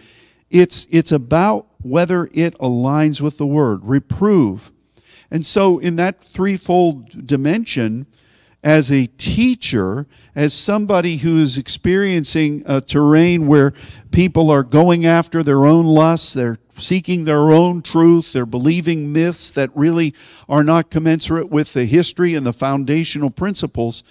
it's 0.52 0.86
it's 0.92 1.14
about 1.14 1.68
whether 1.82 2.30
it 2.34 2.58
aligns 2.60 3.22
with 3.22 3.38
the 3.38 3.48
word. 3.48 3.80
Reprove, 3.84 4.74
and 5.32 5.46
so 5.46 5.80
in 5.80 5.96
that 5.96 6.22
threefold 6.22 7.26
dimension, 7.26 8.08
as 8.64 8.92
a 8.92 9.08
teacher, 9.18 10.08
as 10.36 10.54
somebody 10.54 11.18
who's 11.18 11.58
experiencing 11.58 12.64
a 12.66 12.80
terrain 12.80 13.48
where 13.48 13.74
people 14.12 14.50
are 14.50 14.64
going 14.64 15.06
after 15.06 15.44
their 15.44 15.66
own 15.66 15.86
lusts, 15.86 16.34
they're 16.34 16.60
seeking 16.78 17.26
their 17.26 17.52
own 17.52 17.82
truth, 17.82 18.34
they're 18.34 18.46
believing 18.46 19.12
myths 19.12 19.52
that 19.52 19.70
really 19.76 20.14
are 20.48 20.64
not 20.64 20.90
commensurate 20.90 21.50
with 21.50 21.74
the 21.74 21.86
history 21.86 22.36
and 22.36 22.46
the 22.46 22.54
foundational 22.54 23.30
principles, 23.30 24.04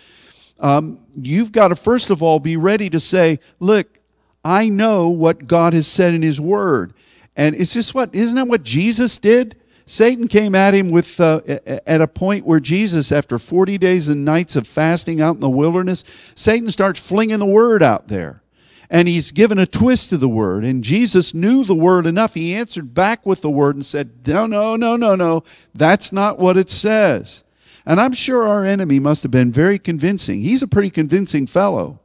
um, 0.60 1.00
you've 1.20 1.50
got 1.50 1.68
to 1.68 1.76
first 1.76 2.10
of 2.10 2.22
all 2.22 2.38
be 2.38 2.56
ready 2.56 2.88
to 2.90 3.00
say, 3.00 3.40
Look, 3.58 3.98
I 4.44 4.68
know 4.68 5.08
what 5.08 5.46
God 5.46 5.72
has 5.72 5.86
said 5.86 6.14
in 6.14 6.22
His 6.22 6.40
Word. 6.40 6.94
And 7.36 7.54
it's 7.56 7.72
just 7.72 7.94
what, 7.94 8.14
isn't 8.14 8.36
that 8.36 8.46
what 8.46 8.62
Jesus 8.62 9.18
did? 9.18 9.56
Satan 9.92 10.26
came 10.26 10.54
at 10.54 10.72
him 10.72 10.90
with 10.90 11.20
uh, 11.20 11.42
at 11.86 12.00
a 12.00 12.08
point 12.08 12.46
where 12.46 12.60
Jesus, 12.60 13.12
after 13.12 13.38
40 13.38 13.76
days 13.76 14.08
and 14.08 14.24
nights 14.24 14.56
of 14.56 14.66
fasting 14.66 15.20
out 15.20 15.34
in 15.34 15.40
the 15.40 15.50
wilderness, 15.50 16.02
Satan 16.34 16.70
starts 16.70 16.98
flinging 16.98 17.40
the 17.40 17.44
word 17.44 17.82
out 17.82 18.08
there. 18.08 18.40
And 18.88 19.06
he's 19.06 19.32
given 19.32 19.58
a 19.58 19.66
twist 19.66 20.08
to 20.08 20.16
the 20.16 20.30
word. 20.30 20.64
And 20.64 20.82
Jesus 20.82 21.34
knew 21.34 21.62
the 21.62 21.74
word 21.74 22.06
enough. 22.06 22.32
He 22.32 22.54
answered 22.54 22.94
back 22.94 23.26
with 23.26 23.42
the 23.42 23.50
word 23.50 23.74
and 23.74 23.84
said, 23.84 24.26
No, 24.26 24.46
no, 24.46 24.76
no, 24.76 24.96
no, 24.96 25.14
no. 25.14 25.44
That's 25.74 26.10
not 26.10 26.38
what 26.38 26.56
it 26.56 26.70
says. 26.70 27.44
And 27.84 28.00
I'm 28.00 28.14
sure 28.14 28.48
our 28.48 28.64
enemy 28.64 28.98
must 28.98 29.22
have 29.24 29.30
been 29.30 29.52
very 29.52 29.78
convincing. 29.78 30.40
He's 30.40 30.62
a 30.62 30.68
pretty 30.68 30.88
convincing 30.88 31.46
fellow. 31.46 32.00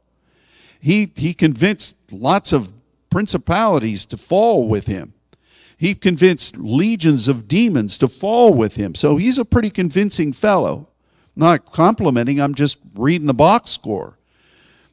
He, 0.78 1.10
he 1.16 1.32
convinced 1.32 1.96
lots 2.12 2.52
of 2.52 2.70
principalities 3.08 4.04
to 4.04 4.18
fall 4.18 4.68
with 4.68 4.88
him. 4.88 5.14
He 5.78 5.94
convinced 5.94 6.56
legions 6.56 7.28
of 7.28 7.46
demons 7.46 7.96
to 7.98 8.08
fall 8.08 8.52
with 8.52 8.74
him. 8.74 8.96
So 8.96 9.16
he's 9.16 9.38
a 9.38 9.44
pretty 9.44 9.70
convincing 9.70 10.32
fellow. 10.32 10.88
Not 11.36 11.70
complimenting, 11.72 12.40
I'm 12.40 12.56
just 12.56 12.78
reading 12.96 13.28
the 13.28 13.32
box 13.32 13.70
score. 13.70 14.18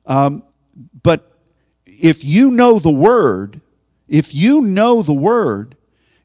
Um, 0.06 0.44
but 1.02 1.32
if 1.88 2.24
you 2.24 2.52
know 2.52 2.78
the 2.78 2.92
word, 2.92 3.62
if 4.08 4.36
you 4.36 4.62
know 4.62 5.02
the 5.02 5.12
word, 5.12 5.76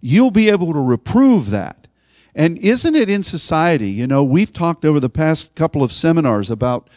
you'll 0.02 0.31
be 0.31 0.50
able 0.50 0.75
to 0.75 0.81
reprove 0.81 1.49
that. 1.49 1.87
And 2.35 2.59
isn't 2.59 2.95
it 2.95 3.09
in 3.09 3.23
society? 3.23 3.88
You 3.88 4.07
know, 4.07 4.23
we've 4.23 4.52
talked 4.52 4.85
over 4.85 5.00
the 5.00 5.09
past 5.09 5.55
couple 5.55 5.83
of 5.83 5.90
seminars 5.90 6.50
about 6.50 6.88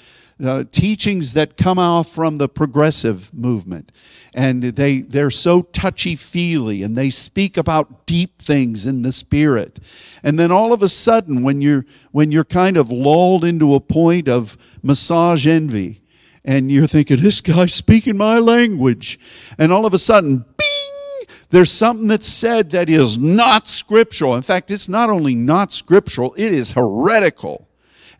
uh, 0.43 0.65
teachings 0.71 1.33
that 1.33 1.57
come 1.57 1.79
out 1.79 2.03
from 2.03 2.37
the 2.37 2.49
progressive 2.49 3.33
movement. 3.33 3.91
And 4.33 4.63
they, 4.63 5.01
they're 5.01 5.31
so 5.31 5.61
touchy 5.61 6.15
feely 6.15 6.83
and 6.83 6.97
they 6.97 7.09
speak 7.09 7.55
about 7.55 8.05
deep 8.05 8.41
things 8.41 8.85
in 8.85 9.03
the 9.03 9.11
spirit. 9.11 9.79
And 10.23 10.39
then 10.39 10.51
all 10.51 10.73
of 10.73 10.81
a 10.81 10.87
sudden, 10.87 11.43
when 11.43 11.61
you're, 11.61 11.85
when 12.11 12.31
you're 12.31 12.43
kind 12.43 12.77
of 12.77 12.91
lulled 12.91 13.45
into 13.45 13.75
a 13.75 13.79
point 13.79 14.27
of 14.27 14.57
massage 14.81 15.45
envy, 15.45 16.01
and 16.45 16.69
you're 16.69 16.87
thinking, 16.87 17.21
this 17.21 17.39
guy's 17.41 17.73
speaking 17.73 18.17
my 18.17 18.37
language. 18.37 19.19
And 19.57 19.71
all 19.71 19.85
of 19.85 19.93
a 19.93 19.99
sudden, 19.99 20.39
bing, 20.57 21.27
there's 21.51 21.71
something 21.71 22.07
that's 22.07 22.27
said 22.27 22.71
that 22.71 22.89
is 22.89 23.17
not 23.17 23.67
scriptural. 23.67 24.35
In 24.35 24.41
fact, 24.41 24.69
it's 24.69 24.89
not 24.89 25.09
only 25.09 25.35
not 25.35 25.71
scriptural, 25.71 26.33
it 26.37 26.51
is 26.51 26.73
heretical. 26.73 27.69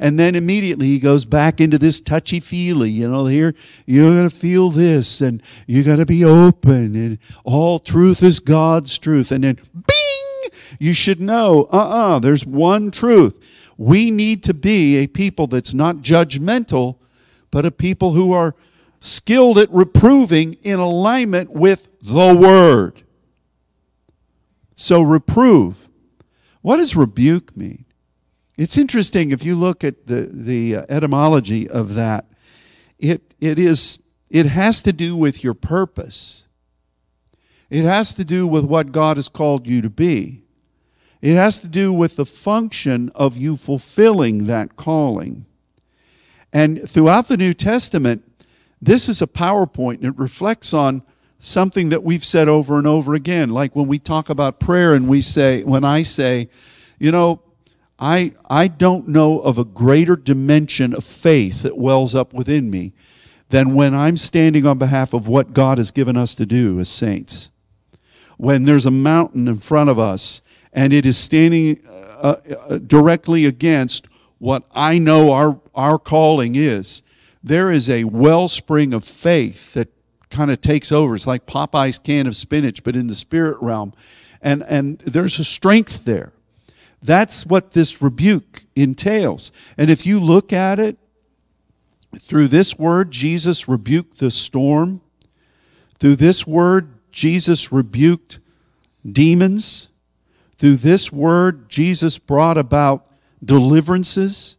And 0.04 0.20
then 0.20 0.36
immediately 0.36 0.88
he 0.88 1.00
goes 1.00 1.24
back 1.24 1.62
into 1.62 1.78
this 1.78 2.02
touchy 2.02 2.42
feely. 2.42 2.90
You 2.90 3.10
know, 3.10 3.26
here 3.26 3.56
you're 3.86 4.14
going 4.14 4.30
to 4.30 4.36
feel 4.36 4.70
this 4.70 5.22
and 5.22 5.42
you 5.66 5.82
got 5.82 5.96
to 5.96 6.06
be 6.06 6.26
open 6.26 6.94
and 6.94 7.18
all 7.46 7.80
truth 7.80 8.22
is 8.22 8.42
God's 8.42 8.98
truth. 8.98 9.32
And 9.32 9.46
then 9.46 9.60
bing, 9.74 10.52
you 10.78 10.94
should 10.94 11.22
know 11.22 11.70
uh 11.72 11.78
uh-uh, 11.78 12.16
uh, 12.18 12.20
there's 12.20 12.46
one 12.46 12.92
truth. 12.92 13.42
We 13.78 14.12
need 14.12 14.44
to 14.44 14.54
be 14.54 14.98
a 14.98 15.08
people 15.08 15.48
that's 15.48 15.74
not 15.74 15.98
judgmental, 15.98 16.98
but 17.50 17.66
a 17.66 17.72
people 17.72 18.12
who 18.12 18.34
are 18.34 18.56
skilled 19.00 19.58
at 19.58 19.72
reproving 19.72 20.56
in 20.64 20.80
alignment 20.80 21.52
with 21.52 21.88
the 22.02 22.36
word. 22.36 23.04
So, 24.76 25.02
reprove. 25.02 25.88
What 26.62 26.78
does 26.78 26.94
rebuke 26.94 27.56
mean? 27.56 27.86
It's 28.56 28.78
interesting 28.78 29.32
if 29.32 29.44
you 29.44 29.56
look 29.56 29.84
at 29.84 30.08
the, 30.08 30.30
the 30.32 30.76
uh, 30.76 30.86
etymology 30.90 31.68
of 31.68 31.96
that. 31.96 32.26
It, 33.00 33.34
it, 33.42 33.58
is, 33.58 34.02
it 34.30 34.46
has 34.46 34.82
to 34.84 34.94
do 34.94 35.16
with 35.16 35.44
your 35.44 35.56
purpose. 35.56 36.46
It 37.70 37.84
has 37.84 38.14
to 38.16 38.24
do 38.24 38.46
with 38.46 38.66
what 38.66 38.92
God 38.92 39.18
has 39.18 39.28
called 39.28 39.68
you 39.68 39.82
to 39.82 39.90
be. 39.90 40.44
It 41.22 41.36
has 41.36 41.60
to 41.62 41.68
do 41.68 41.92
with 41.92 42.18
the 42.18 42.26
function 42.26 43.10
of 43.16 43.38
you 43.38 43.58
fulfilling 43.58 44.46
that 44.46 44.76
calling. 44.76 45.46
And 46.52 46.88
throughout 46.88 47.30
the 47.30 47.38
New 47.38 47.54
Testament, 47.54 48.24
this 48.82 49.10
is 49.10 49.22
a 49.22 49.28
PowerPoint 49.28 49.96
and 49.96 50.06
it 50.06 50.18
reflects 50.20 50.74
on 50.74 51.02
something 51.40 51.90
that 51.90 52.04
we've 52.04 52.24
said 52.24 52.48
over 52.48 52.78
and 52.78 52.86
over 52.86 53.16
again. 53.16 53.50
Like 53.50 53.76
when 53.76 53.88
we 53.88 53.98
talk 53.98 54.30
about 54.30 54.60
prayer 54.60 54.94
and 54.94 55.08
we 55.08 55.22
say, 55.22 55.64
when 55.64 55.84
I 55.84 56.04
say, 56.04 56.50
you 57.00 57.12
know, 57.12 57.42
I, 58.00 58.34
I 58.50 58.68
don't 58.68 59.08
know 59.08 59.40
of 59.40 59.58
a 59.58 59.64
greater 59.64 60.16
dimension 60.16 60.94
of 60.94 61.04
faith 61.04 61.62
that 61.62 61.78
wells 61.78 62.16
up 62.16 62.34
within 62.34 62.70
me 62.70 62.94
than 63.50 63.76
when 63.76 63.94
I'm 63.94 64.18
standing 64.18 64.66
on 64.66 64.78
behalf 64.78 65.14
of 65.14 65.28
what 65.28 65.54
God 65.54 65.78
has 65.78 65.92
given 65.92 66.18
us 66.18 66.34
to 66.36 66.46
do 66.46 66.80
as 66.80 66.90
saints. 66.90 67.52
When 68.38 68.64
there's 68.64 68.86
a 68.86 68.92
mountain 68.92 69.48
in 69.48 69.60
front 69.60 69.90
of 69.90 70.00
us 70.00 70.42
and 70.74 70.92
it 70.92 71.06
is 71.06 71.18
standing 71.18 71.80
uh, 71.88 72.36
uh, 72.70 72.78
directly 72.80 73.46
against 73.46 74.08
what 74.40 74.64
I 74.74 74.98
know 74.98 75.32
our, 75.32 75.60
our 75.76 76.00
calling 76.00 76.56
is, 76.56 77.04
there 77.44 77.72
is 77.72 77.90
a 77.90 78.06
wellspring 78.06 78.94
of 78.94 79.04
faith 79.04 79.74
that 79.74 79.90
kind 80.30 80.50
of 80.50 80.60
takes 80.62 80.92
over. 80.92 81.14
It's 81.14 81.28
like 81.28 81.46
Popeye's 81.46 82.00
can 82.00 82.26
of 82.26 82.36
spinach, 82.36 82.84
but 82.84 82.96
in 82.96 83.08
the 83.08 83.16
spirit 83.16 83.58
realm. 83.62 83.94
And, 84.42 84.64
and 84.64 84.98
there's 85.00 85.40
a 85.40 85.44
strength 85.44 86.06
there. 86.06 86.34
That's 87.04 87.46
what 87.46 87.74
this 87.74 88.02
rebuke 88.02 88.64
entails. 88.76 89.52
And 89.78 89.90
if 89.90 90.06
you 90.06 90.22
look 90.22 90.54
at 90.54 90.80
it 90.80 90.98
through 92.18 92.48
this 92.48 92.80
word, 92.80 93.12
Jesus 93.12 93.68
rebuked 93.68 94.20
the 94.20 94.32
storm. 94.32 95.02
Through 96.00 96.16
this 96.16 96.48
word, 96.48 96.94
Jesus 97.12 97.74
rebuked 97.74 98.40
demons. 99.06 99.90
Through 100.56 100.78
this 100.78 101.12
word, 101.12 101.68
Jesus 101.68 102.18
brought 102.18 102.58
about 102.58 103.06
deliverances. 103.44 104.56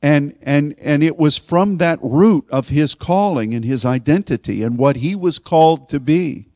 And, 0.00 0.38
and, 0.42 0.74
and 0.78 1.02
it 1.02 1.18
was 1.18 1.36
from 1.36 1.76
that 1.76 1.98
root 2.00 2.46
of 2.48 2.70
his 2.70 2.94
calling 2.94 3.52
and 3.52 3.64
his 3.64 3.84
identity 3.84 4.62
and 4.62 4.78
what 4.78 4.96
he 4.96 5.14
was 5.14 5.38
called 5.38 5.90
to 5.90 6.00
be. 6.00 6.46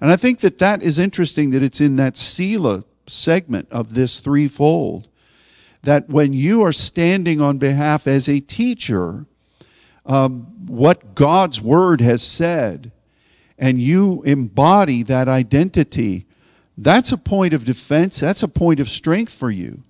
And 0.00 0.12
I 0.12 0.16
think 0.16 0.40
that 0.40 0.58
that 0.58 0.80
is 0.80 0.98
interesting 0.98 1.50
that 1.50 1.62
it's 1.62 1.80
in 1.80 1.96
that 1.96 2.16
Selah 2.16 2.84
segment 3.06 3.68
of 3.70 3.94
this 3.94 4.18
threefold. 4.18 5.08
That 5.82 6.08
when 6.08 6.32
you 6.32 6.62
are 6.62 6.72
standing 6.72 7.40
on 7.40 7.58
behalf 7.58 8.06
as 8.06 8.28
a 8.28 8.40
teacher, 8.40 9.26
um, 10.04 10.66
what 10.66 11.14
God's 11.14 11.60
word 11.60 12.00
has 12.00 12.22
said, 12.22 12.92
and 13.58 13.80
you 13.80 14.22
embody 14.22 15.02
that 15.04 15.28
identity, 15.28 16.26
that's 16.76 17.12
a 17.12 17.18
point 17.18 17.52
of 17.52 17.64
defense, 17.64 18.20
that's 18.20 18.42
a 18.42 18.48
point 18.48 18.80
of 18.80 18.88
strength 18.88 19.32
for 19.32 19.50
you. 19.50 19.82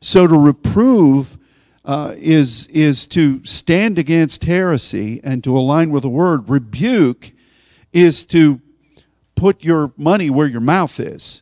So 0.00 0.26
to 0.26 0.36
reprove 0.36 1.38
uh, 1.84 2.14
is, 2.16 2.66
is 2.68 3.06
to 3.08 3.44
stand 3.44 3.98
against 3.98 4.44
heresy 4.44 5.20
and 5.22 5.42
to 5.44 5.56
align 5.56 5.90
with 5.90 6.02
the 6.02 6.08
word. 6.08 6.48
Rebuke 6.48 7.32
is 7.92 8.24
to 8.26 8.60
put 9.34 9.64
your 9.64 9.92
money 9.96 10.30
where 10.30 10.46
your 10.46 10.60
mouth 10.60 10.98
is. 11.00 11.41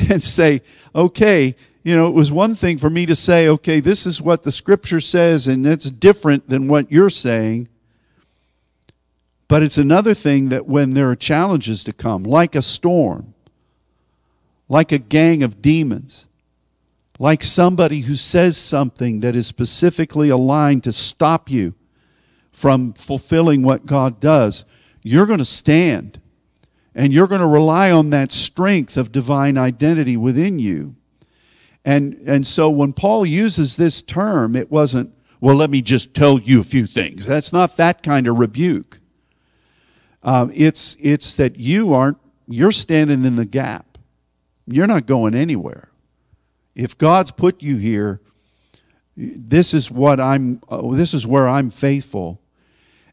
and 0.10 0.22
say, 0.22 0.62
okay, 0.94 1.54
you 1.82 1.96
know, 1.96 2.08
it 2.08 2.14
was 2.14 2.30
one 2.30 2.54
thing 2.54 2.78
for 2.78 2.90
me 2.90 3.06
to 3.06 3.14
say, 3.14 3.48
okay, 3.48 3.80
this 3.80 4.06
is 4.06 4.20
what 4.20 4.42
the 4.42 4.52
scripture 4.52 5.00
says, 5.00 5.46
and 5.46 5.66
it's 5.66 5.90
different 5.90 6.48
than 6.48 6.68
what 6.68 6.92
you're 6.92 7.10
saying. 7.10 7.68
But 9.48 9.62
it's 9.62 9.78
another 9.78 10.14
thing 10.14 10.50
that 10.50 10.66
when 10.66 10.94
there 10.94 11.10
are 11.10 11.16
challenges 11.16 11.82
to 11.84 11.92
come, 11.92 12.22
like 12.22 12.54
a 12.54 12.62
storm, 12.62 13.34
like 14.68 14.92
a 14.92 14.98
gang 14.98 15.42
of 15.42 15.62
demons, 15.62 16.26
like 17.18 17.42
somebody 17.42 18.00
who 18.00 18.14
says 18.14 18.56
something 18.56 19.20
that 19.20 19.34
is 19.34 19.46
specifically 19.46 20.28
aligned 20.28 20.84
to 20.84 20.92
stop 20.92 21.50
you 21.50 21.74
from 22.52 22.92
fulfilling 22.92 23.62
what 23.62 23.86
God 23.86 24.20
does, 24.20 24.64
you're 25.02 25.26
going 25.26 25.38
to 25.38 25.44
stand 25.44 26.20
and 26.94 27.12
you're 27.12 27.26
going 27.26 27.40
to 27.40 27.46
rely 27.46 27.90
on 27.90 28.10
that 28.10 28.32
strength 28.32 28.96
of 28.96 29.12
divine 29.12 29.56
identity 29.56 30.16
within 30.16 30.58
you. 30.58 30.96
And, 31.84 32.14
and 32.26 32.46
so 32.46 32.68
when 32.68 32.92
Paul 32.92 33.24
uses 33.24 33.76
this 33.76 34.02
term, 34.02 34.54
it 34.54 34.70
wasn't, 34.70 35.14
well, 35.40 35.56
let 35.56 35.70
me 35.70 35.80
just 35.80 36.14
tell 36.14 36.38
you 36.38 36.60
a 36.60 36.64
few 36.64 36.86
things. 36.86 37.24
That's 37.24 37.52
not 37.52 37.76
that 37.76 38.02
kind 38.02 38.26
of 38.26 38.38
rebuke. 38.38 39.00
Um, 40.22 40.50
it's, 40.54 40.96
it's 41.00 41.34
that 41.36 41.56
you 41.56 41.94
aren't, 41.94 42.18
you're 42.46 42.72
standing 42.72 43.24
in 43.24 43.36
the 43.36 43.46
gap. 43.46 43.98
You're 44.66 44.86
not 44.86 45.06
going 45.06 45.34
anywhere. 45.34 45.90
If 46.74 46.98
God's 46.98 47.30
put 47.30 47.62
you 47.62 47.76
here, 47.76 48.20
this 49.16 49.72
is 49.72 49.90
what 49.90 50.20
I'm, 50.20 50.60
uh, 50.68 50.92
this 50.92 51.14
is 51.14 51.26
where 51.26 51.48
I'm 51.48 51.70
faithful 51.70 52.39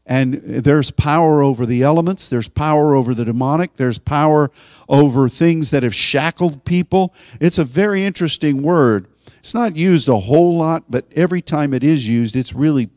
and 0.08 0.34
there's 0.42 0.90
power 0.90 1.42
over 1.42 1.66
the 1.66 1.82
elements, 1.82 2.30
there's 2.30 2.48
power 2.48 2.94
over 2.94 3.14
the 3.14 3.26
demonic, 3.26 3.76
there's 3.76 3.98
power 3.98 4.50
over 4.88 5.28
things 5.28 5.70
that 5.70 5.82
have 5.82 5.94
shackled 5.94 6.64
people. 6.64 7.14
It's 7.40 7.58
a 7.58 7.64
very 7.64 8.04
interesting 8.04 8.62
word. 8.62 9.06
It's 9.40 9.52
not 9.52 9.76
used 9.76 10.08
a 10.08 10.20
whole 10.20 10.56
lot, 10.56 10.84
but 10.88 11.04
every 11.14 11.42
time 11.42 11.74
it 11.74 11.84
is 11.84 12.08
used, 12.08 12.34
it's 12.34 12.54
really 12.54 12.88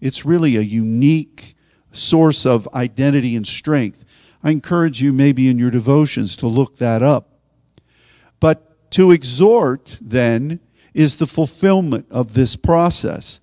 it's 0.00 0.24
really 0.24 0.56
a 0.56 0.62
unique 0.62 1.54
source 1.92 2.46
of 2.46 2.66
identity 2.74 3.36
and 3.36 3.46
strength. 3.46 4.04
I 4.42 4.50
encourage 4.50 5.02
you 5.02 5.12
maybe 5.12 5.48
in 5.48 5.58
your 5.58 5.70
devotions 5.70 6.36
to 6.38 6.46
look 6.46 6.78
that 6.78 7.02
up. 7.02 7.38
But 8.40 8.90
to 8.92 9.10
exhort 9.12 9.98
then 10.00 10.60
is 10.94 11.16
the 11.16 11.26
fulfillment 11.26 12.06
of 12.10 12.34
this 12.34 12.56
process. 12.56 13.40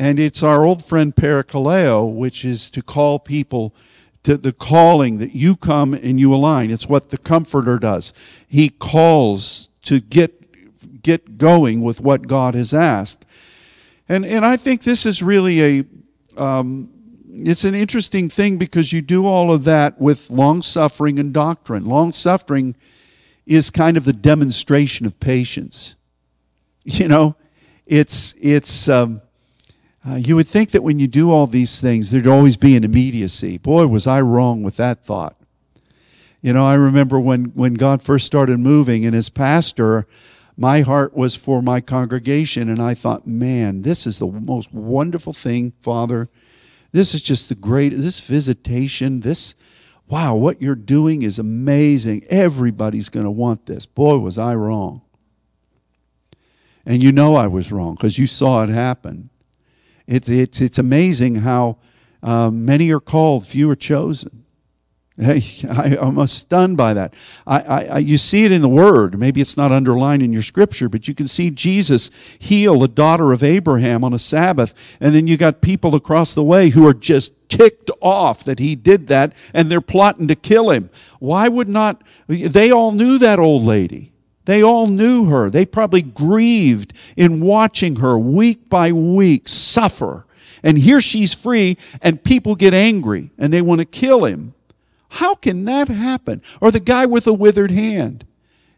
And 0.00 0.18
it's 0.18 0.42
our 0.42 0.64
old 0.64 0.82
friend 0.82 1.14
parakaleo, 1.14 2.10
which 2.10 2.42
is 2.42 2.70
to 2.70 2.80
call 2.80 3.18
people 3.18 3.74
to 4.22 4.38
the 4.38 4.50
calling 4.50 5.18
that 5.18 5.34
you 5.34 5.56
come 5.56 5.92
and 5.92 6.18
you 6.18 6.34
align. 6.34 6.70
It's 6.70 6.88
what 6.88 7.10
the 7.10 7.18
comforter 7.18 7.78
does. 7.78 8.14
He 8.48 8.70
calls 8.70 9.68
to 9.82 10.00
get 10.00 11.02
get 11.02 11.36
going 11.36 11.82
with 11.82 12.00
what 12.00 12.26
God 12.26 12.54
has 12.54 12.72
asked. 12.72 13.26
And 14.08 14.24
and 14.24 14.42
I 14.46 14.56
think 14.56 14.84
this 14.84 15.04
is 15.04 15.22
really 15.22 15.62
a 15.80 15.84
um, 16.38 16.88
it's 17.30 17.64
an 17.64 17.74
interesting 17.74 18.30
thing 18.30 18.56
because 18.56 18.94
you 18.94 19.02
do 19.02 19.26
all 19.26 19.52
of 19.52 19.64
that 19.64 20.00
with 20.00 20.30
long 20.30 20.62
suffering 20.62 21.18
and 21.18 21.34
doctrine. 21.34 21.84
Long 21.84 22.12
suffering 22.12 22.74
is 23.44 23.68
kind 23.68 23.98
of 23.98 24.06
the 24.06 24.14
demonstration 24.14 25.04
of 25.04 25.20
patience. 25.20 25.94
You 26.84 27.08
know, 27.08 27.36
it's 27.86 28.34
it's 28.40 28.88
um, 28.88 29.20
uh, 30.08 30.14
you 30.14 30.34
would 30.34 30.48
think 30.48 30.70
that 30.70 30.82
when 30.82 30.98
you 30.98 31.06
do 31.06 31.30
all 31.30 31.46
these 31.46 31.80
things, 31.80 32.10
there'd 32.10 32.26
always 32.26 32.56
be 32.56 32.74
an 32.74 32.84
immediacy. 32.84 33.58
Boy, 33.58 33.86
was 33.86 34.06
I 34.06 34.20
wrong 34.20 34.62
with 34.62 34.76
that 34.76 35.04
thought. 35.04 35.36
You 36.40 36.54
know, 36.54 36.64
I 36.64 36.74
remember 36.74 37.20
when, 37.20 37.46
when 37.54 37.74
God 37.74 38.02
first 38.02 38.24
started 38.24 38.58
moving, 38.58 39.04
and 39.04 39.14
as 39.14 39.28
pastor, 39.28 40.06
my 40.56 40.80
heart 40.80 41.14
was 41.14 41.36
for 41.36 41.60
my 41.60 41.82
congregation, 41.82 42.70
and 42.70 42.80
I 42.80 42.94
thought, 42.94 43.26
man, 43.26 43.82
this 43.82 44.06
is 44.06 44.18
the 44.18 44.26
most 44.26 44.72
wonderful 44.72 45.34
thing, 45.34 45.74
Father. 45.82 46.30
This 46.92 47.14
is 47.14 47.20
just 47.20 47.50
the 47.50 47.54
great, 47.54 47.90
this 47.94 48.20
visitation, 48.20 49.20
this, 49.20 49.54
wow, 50.08 50.34
what 50.34 50.62
you're 50.62 50.74
doing 50.74 51.20
is 51.20 51.38
amazing. 51.38 52.24
Everybody's 52.30 53.10
going 53.10 53.24
to 53.24 53.30
want 53.30 53.66
this. 53.66 53.84
Boy, 53.84 54.16
was 54.16 54.38
I 54.38 54.54
wrong. 54.54 55.02
And 56.86 57.02
you 57.02 57.12
know 57.12 57.36
I 57.36 57.46
was 57.48 57.70
wrong 57.70 57.94
because 57.94 58.18
you 58.18 58.26
saw 58.26 58.64
it 58.64 58.70
happen. 58.70 59.28
It's, 60.10 60.28
it's, 60.28 60.60
it's 60.60 60.78
amazing 60.78 61.36
how 61.36 61.78
uh, 62.20 62.50
many 62.50 62.90
are 62.90 63.00
called, 63.00 63.46
few 63.46 63.70
are 63.70 63.76
chosen. 63.76 64.44
Hey, 65.16 65.44
I, 65.70 65.96
am 66.00 66.26
stunned 66.26 66.76
by 66.76 66.94
that. 66.94 67.14
I, 67.46 67.60
I, 67.60 67.98
you 67.98 68.18
see 68.18 68.44
it 68.44 68.50
in 68.50 68.60
the 68.60 68.68
Word. 68.68 69.16
Maybe 69.16 69.40
it's 69.40 69.56
not 69.56 69.70
underlined 69.70 70.24
in 70.24 70.32
your 70.32 70.42
scripture, 70.42 70.88
but 70.88 71.06
you 71.06 71.14
can 71.14 71.28
see 71.28 71.50
Jesus 71.50 72.10
heal 72.40 72.82
a 72.82 72.88
daughter 72.88 73.32
of 73.32 73.44
Abraham 73.44 74.02
on 74.02 74.12
a 74.12 74.18
Sabbath, 74.18 74.74
and 74.98 75.14
then 75.14 75.28
you 75.28 75.36
got 75.36 75.60
people 75.60 75.94
across 75.94 76.34
the 76.34 76.42
way 76.42 76.70
who 76.70 76.84
are 76.88 76.94
just 76.94 77.32
ticked 77.48 77.90
off 78.00 78.42
that 78.42 78.58
he 78.58 78.74
did 78.74 79.06
that, 79.06 79.32
and 79.54 79.70
they're 79.70 79.80
plotting 79.80 80.26
to 80.26 80.34
kill 80.34 80.70
him. 80.70 80.90
Why 81.20 81.46
would 81.46 81.68
not? 81.68 82.02
They 82.26 82.72
all 82.72 82.90
knew 82.90 83.16
that 83.18 83.38
old 83.38 83.62
lady. 83.62 84.10
They 84.50 84.62
all 84.62 84.86
knew 84.88 85.26
her. 85.26 85.48
They 85.48 85.64
probably 85.64 86.02
grieved 86.02 86.92
in 87.16 87.40
watching 87.40 87.96
her 87.96 88.18
week 88.18 88.68
by 88.68 88.92
week 88.92 89.48
suffer 89.48 90.26
and 90.62 90.78
here 90.78 91.00
she's 91.00 91.34
free, 91.34 91.76
and 92.02 92.22
people 92.22 92.54
get 92.54 92.74
angry 92.74 93.30
and 93.38 93.52
they 93.52 93.62
want 93.62 93.80
to 93.80 93.84
kill 93.84 94.24
him. 94.24 94.54
How 95.08 95.34
can 95.34 95.64
that 95.64 95.88
happen? 95.88 96.42
Or 96.60 96.70
the 96.70 96.80
guy 96.80 97.06
with 97.06 97.26
a 97.26 97.32
withered 97.32 97.70
hand. 97.70 98.26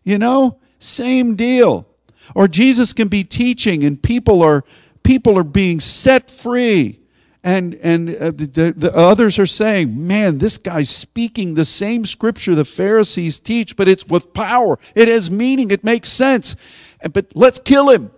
You 0.02 0.18
know, 0.18 0.58
same 0.78 1.36
deal. 1.36 1.86
Or 2.34 2.48
Jesus 2.48 2.92
can 2.92 3.08
be 3.08 3.24
teaching 3.24 3.84
and 3.84 4.02
people 4.02 4.42
are 4.42 4.64
people 5.02 5.36
are 5.38 5.44
being 5.44 5.80
set 5.80 6.30
free. 6.30 7.00
And, 7.44 7.74
and 7.74 8.08
uh, 8.08 8.30
the, 8.30 8.72
the 8.76 8.92
others 8.94 9.38
are 9.38 9.46
saying, 9.46 10.06
man, 10.06 10.38
this 10.38 10.58
guy's 10.58 10.90
speaking 10.90 11.54
the 11.54 11.64
same 11.64 12.06
scripture 12.06 12.54
the 12.54 12.64
Pharisees 12.64 13.40
teach, 13.40 13.76
but 13.76 13.88
it's 13.88 14.06
with 14.06 14.32
power. 14.32 14.78
It 14.94 15.08
has 15.08 15.30
meaning. 15.30 15.72
It 15.72 15.82
makes 15.82 16.08
sense. 16.08 16.54
But 17.12 17.26
let's 17.34 17.58
kill 17.58 17.90
him. 17.90 18.12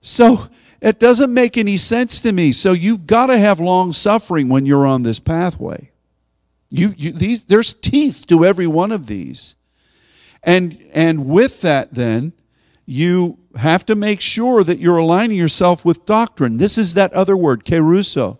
So 0.00 0.48
it 0.80 0.98
doesn't 0.98 1.32
make 1.32 1.56
any 1.56 1.76
sense 1.76 2.20
to 2.22 2.32
me. 2.32 2.50
So 2.50 2.72
you've 2.72 3.06
got 3.06 3.26
to 3.26 3.38
have 3.38 3.60
long 3.60 3.92
suffering 3.92 4.48
when 4.48 4.66
you're 4.66 4.86
on 4.86 5.04
this 5.04 5.20
pathway. 5.20 5.90
You, 6.70 6.94
you, 6.96 7.12
these, 7.12 7.44
there's 7.44 7.72
teeth 7.72 8.26
to 8.28 8.44
every 8.44 8.66
one 8.66 8.90
of 8.90 9.06
these. 9.06 9.54
And, 10.42 10.78
and 10.92 11.26
with 11.26 11.60
that, 11.62 11.94
then, 11.94 12.32
you 12.90 13.36
have 13.54 13.84
to 13.84 13.94
make 13.94 14.18
sure 14.18 14.64
that 14.64 14.78
you're 14.78 14.96
aligning 14.96 15.36
yourself 15.36 15.84
with 15.84 16.06
doctrine. 16.06 16.56
This 16.56 16.78
is 16.78 16.94
that 16.94 17.12
other 17.12 17.36
word, 17.36 17.66
kerusso. 17.66 18.38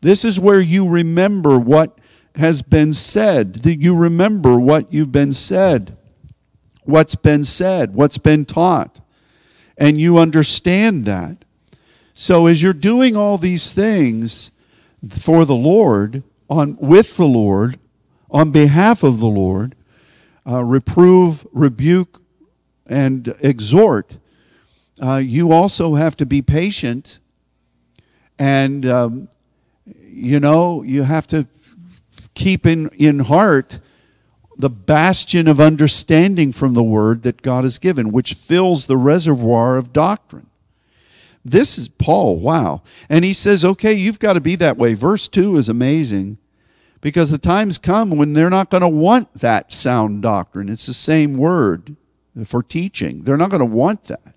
This 0.00 0.24
is 0.24 0.40
where 0.40 0.60
you 0.60 0.88
remember 0.88 1.58
what 1.58 1.98
has 2.36 2.62
been 2.62 2.94
said, 2.94 3.56
that 3.64 3.78
you 3.78 3.94
remember 3.94 4.58
what 4.58 4.90
you've 4.94 5.12
been 5.12 5.32
said, 5.32 5.94
what's 6.84 7.16
been 7.16 7.44
said, 7.44 7.94
what's 7.94 8.16
been 8.16 8.46
taught, 8.46 9.00
and 9.76 10.00
you 10.00 10.16
understand 10.16 11.04
that. 11.04 11.44
So 12.14 12.46
as 12.46 12.62
you're 12.62 12.72
doing 12.72 13.14
all 13.14 13.36
these 13.36 13.74
things 13.74 14.52
for 15.06 15.44
the 15.44 15.54
Lord, 15.54 16.22
on 16.48 16.78
with 16.78 17.18
the 17.18 17.26
Lord, 17.26 17.78
on 18.30 18.52
behalf 18.52 19.02
of 19.02 19.20
the 19.20 19.26
Lord, 19.26 19.74
uh, 20.48 20.64
reprove, 20.64 21.46
rebuke, 21.52 22.22
and 22.86 23.34
exhort. 23.40 24.18
Uh, 25.00 25.16
you 25.16 25.52
also 25.52 25.94
have 25.94 26.16
to 26.16 26.26
be 26.26 26.40
patient, 26.40 27.18
and 28.38 28.86
um, 28.86 29.28
you 29.84 30.40
know 30.40 30.82
you 30.82 31.02
have 31.02 31.26
to 31.26 31.46
keep 32.34 32.66
in 32.66 32.88
in 32.90 33.20
heart 33.20 33.80
the 34.58 34.70
bastion 34.70 35.48
of 35.48 35.60
understanding 35.60 36.52
from 36.52 36.74
the 36.74 36.82
Word 36.82 37.22
that 37.22 37.42
God 37.42 37.64
has 37.64 37.78
given, 37.78 38.10
which 38.10 38.34
fills 38.34 38.86
the 38.86 38.96
reservoir 38.96 39.76
of 39.76 39.92
doctrine. 39.92 40.46
This 41.44 41.78
is 41.78 41.88
Paul, 41.88 42.38
wow. 42.38 42.82
And 43.08 43.24
he 43.24 43.32
says, 43.32 43.64
okay, 43.64 43.92
you've 43.92 44.18
got 44.18 44.32
to 44.32 44.40
be 44.40 44.56
that 44.56 44.76
way. 44.76 44.94
Verse 44.94 45.28
2 45.28 45.56
is 45.56 45.68
amazing 45.68 46.38
because 47.00 47.30
the 47.30 47.38
times 47.38 47.78
come 47.78 48.10
when 48.10 48.32
they're 48.32 48.50
not 48.50 48.70
going 48.70 48.80
to 48.80 48.88
want 48.88 49.32
that 49.34 49.70
sound 49.70 50.22
doctrine. 50.22 50.68
It's 50.68 50.86
the 50.86 50.94
same 50.94 51.36
word 51.36 51.94
for 52.44 52.62
teaching. 52.62 53.22
They're 53.22 53.36
not 53.36 53.50
going 53.50 53.60
to 53.60 53.66
want 53.66 54.04
that. 54.04 54.34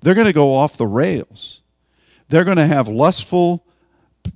They're 0.00 0.14
going 0.14 0.26
to 0.26 0.32
go 0.32 0.54
off 0.54 0.76
the 0.76 0.86
rails. 0.86 1.60
They're 2.28 2.44
going 2.44 2.56
to 2.56 2.66
have 2.66 2.88
lustful 2.88 3.64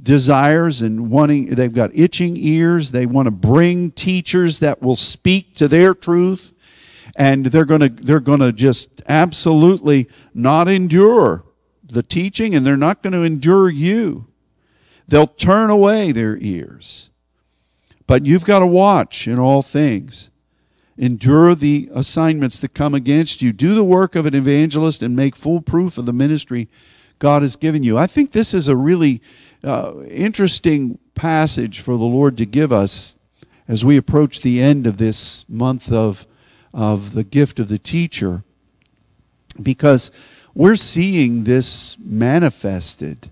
desires 0.02 0.82
and 0.82 1.10
wanting, 1.10 1.54
they've 1.54 1.72
got 1.72 1.94
itching 1.94 2.36
ears. 2.36 2.90
They 2.90 3.06
want 3.06 3.26
to 3.26 3.30
bring 3.30 3.90
teachers 3.90 4.60
that 4.60 4.82
will 4.82 4.96
speak 4.96 5.54
to 5.56 5.68
their 5.68 5.94
truth. 5.94 6.54
And 7.14 7.46
they're 7.46 7.66
going 7.66 7.80
to, 7.80 7.88
they're 7.88 8.20
going 8.20 8.40
to 8.40 8.52
just 8.52 9.02
absolutely 9.06 10.08
not 10.32 10.68
endure 10.68 11.44
the 11.82 12.02
teaching 12.02 12.54
and 12.54 12.66
they're 12.66 12.76
not 12.76 13.02
going 13.02 13.12
to 13.12 13.22
endure 13.22 13.68
you. 13.68 14.26
They'll 15.08 15.26
turn 15.26 15.68
away 15.68 16.12
their 16.12 16.38
ears. 16.38 17.10
But 18.06 18.24
you've 18.24 18.44
got 18.44 18.60
to 18.60 18.66
watch 18.66 19.28
in 19.28 19.38
all 19.38 19.62
things. 19.62 20.30
Endure 20.98 21.54
the 21.54 21.88
assignments 21.94 22.58
that 22.60 22.74
come 22.74 22.94
against 22.94 23.40
you. 23.40 23.52
Do 23.52 23.74
the 23.74 23.84
work 23.84 24.14
of 24.14 24.26
an 24.26 24.34
evangelist 24.34 25.02
and 25.02 25.16
make 25.16 25.36
full 25.36 25.60
proof 25.60 25.96
of 25.96 26.06
the 26.06 26.12
ministry 26.12 26.68
God 27.18 27.42
has 27.42 27.56
given 27.56 27.82
you. 27.82 27.96
I 27.96 28.06
think 28.06 28.32
this 28.32 28.52
is 28.52 28.68
a 28.68 28.76
really 28.76 29.22
uh, 29.64 29.94
interesting 30.10 30.98
passage 31.14 31.80
for 31.80 31.96
the 31.96 32.04
Lord 32.04 32.36
to 32.38 32.46
give 32.46 32.72
us 32.72 33.16
as 33.68 33.84
we 33.84 33.96
approach 33.96 34.40
the 34.40 34.60
end 34.60 34.86
of 34.86 34.96
this 34.96 35.48
month 35.48 35.92
of, 35.92 36.26
of 36.74 37.12
the 37.12 37.24
gift 37.24 37.60
of 37.60 37.68
the 37.68 37.78
teacher 37.78 38.42
because 39.62 40.10
we're 40.54 40.76
seeing 40.76 41.44
this 41.44 41.96
manifested. 41.98 43.30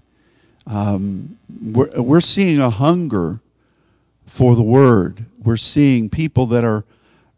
Um, 0.67 1.39
we're, 1.61 2.01
we're 2.01 2.21
seeing 2.21 2.61
a 2.61 2.71
hunger 2.71 3.41
for 4.27 4.55
the 4.55 4.63
Word. 4.63 5.27
We're 5.43 5.57
seeing 5.57 6.09
people 6.09 6.47
that 6.47 6.65
are 6.65 6.85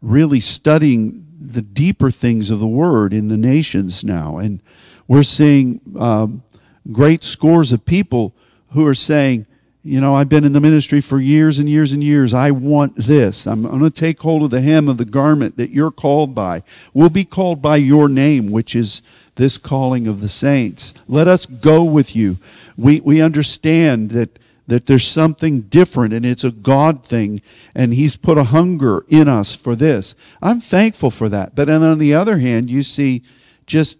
really 0.03 0.41
studying 0.41 1.25
the 1.39 1.61
deeper 1.61 2.11
things 2.11 2.49
of 2.49 2.59
the 2.59 2.67
Word 2.67 3.13
in 3.13 3.29
the 3.29 3.37
nations 3.37 4.03
now. 4.03 4.37
And 4.37 4.59
we're 5.07 5.23
seeing 5.23 5.79
um, 5.97 6.43
great 6.91 7.23
scores 7.23 7.71
of 7.71 7.85
people 7.85 8.33
who 8.71 8.85
are 8.85 8.95
saying, 8.95 9.47
you 9.83 9.99
know, 9.99 10.13
I've 10.15 10.29
been 10.29 10.45
in 10.45 10.53
the 10.53 10.61
ministry 10.61 11.01
for 11.01 11.19
years 11.19 11.59
and 11.59 11.69
years 11.69 11.91
and 11.91 12.03
years. 12.03 12.33
I 12.33 12.51
want 12.51 12.95
this. 12.95 13.45
I'm 13.45 13.63
going 13.63 13.81
to 13.81 13.89
take 13.89 14.19
hold 14.21 14.43
of 14.43 14.49
the 14.49 14.61
hem 14.61 14.87
of 14.87 14.97
the 14.97 15.05
garment 15.05 15.57
that 15.57 15.71
you're 15.71 15.91
called 15.91 16.33
by. 16.35 16.63
We'll 16.93 17.09
be 17.09 17.25
called 17.25 17.61
by 17.61 17.77
your 17.77 18.07
name, 18.07 18.51
which 18.51 18.75
is 18.75 19.01
this 19.35 19.57
calling 19.57 20.07
of 20.07 20.21
the 20.21 20.29
saints. 20.29 20.93
Let 21.07 21.27
us 21.27 21.45
go 21.45 21.83
with 21.83 22.15
you. 22.15 22.37
We, 22.77 23.01
we 23.01 23.21
understand 23.21 24.11
that 24.11 24.39
that 24.67 24.85
there's 24.87 25.07
something 25.07 25.61
different 25.61 26.13
and 26.13 26.25
it's 26.25 26.43
a 26.43 26.51
God 26.51 27.05
thing, 27.05 27.41
and 27.75 27.93
He's 27.93 28.15
put 28.15 28.37
a 28.37 28.45
hunger 28.45 29.03
in 29.07 29.27
us 29.27 29.55
for 29.55 29.75
this. 29.75 30.15
I'm 30.41 30.59
thankful 30.59 31.11
for 31.11 31.29
that. 31.29 31.55
But 31.55 31.69
on 31.69 31.99
the 31.99 32.13
other 32.13 32.37
hand, 32.37 32.69
you 32.69 32.83
see 32.83 33.23
just 33.65 33.99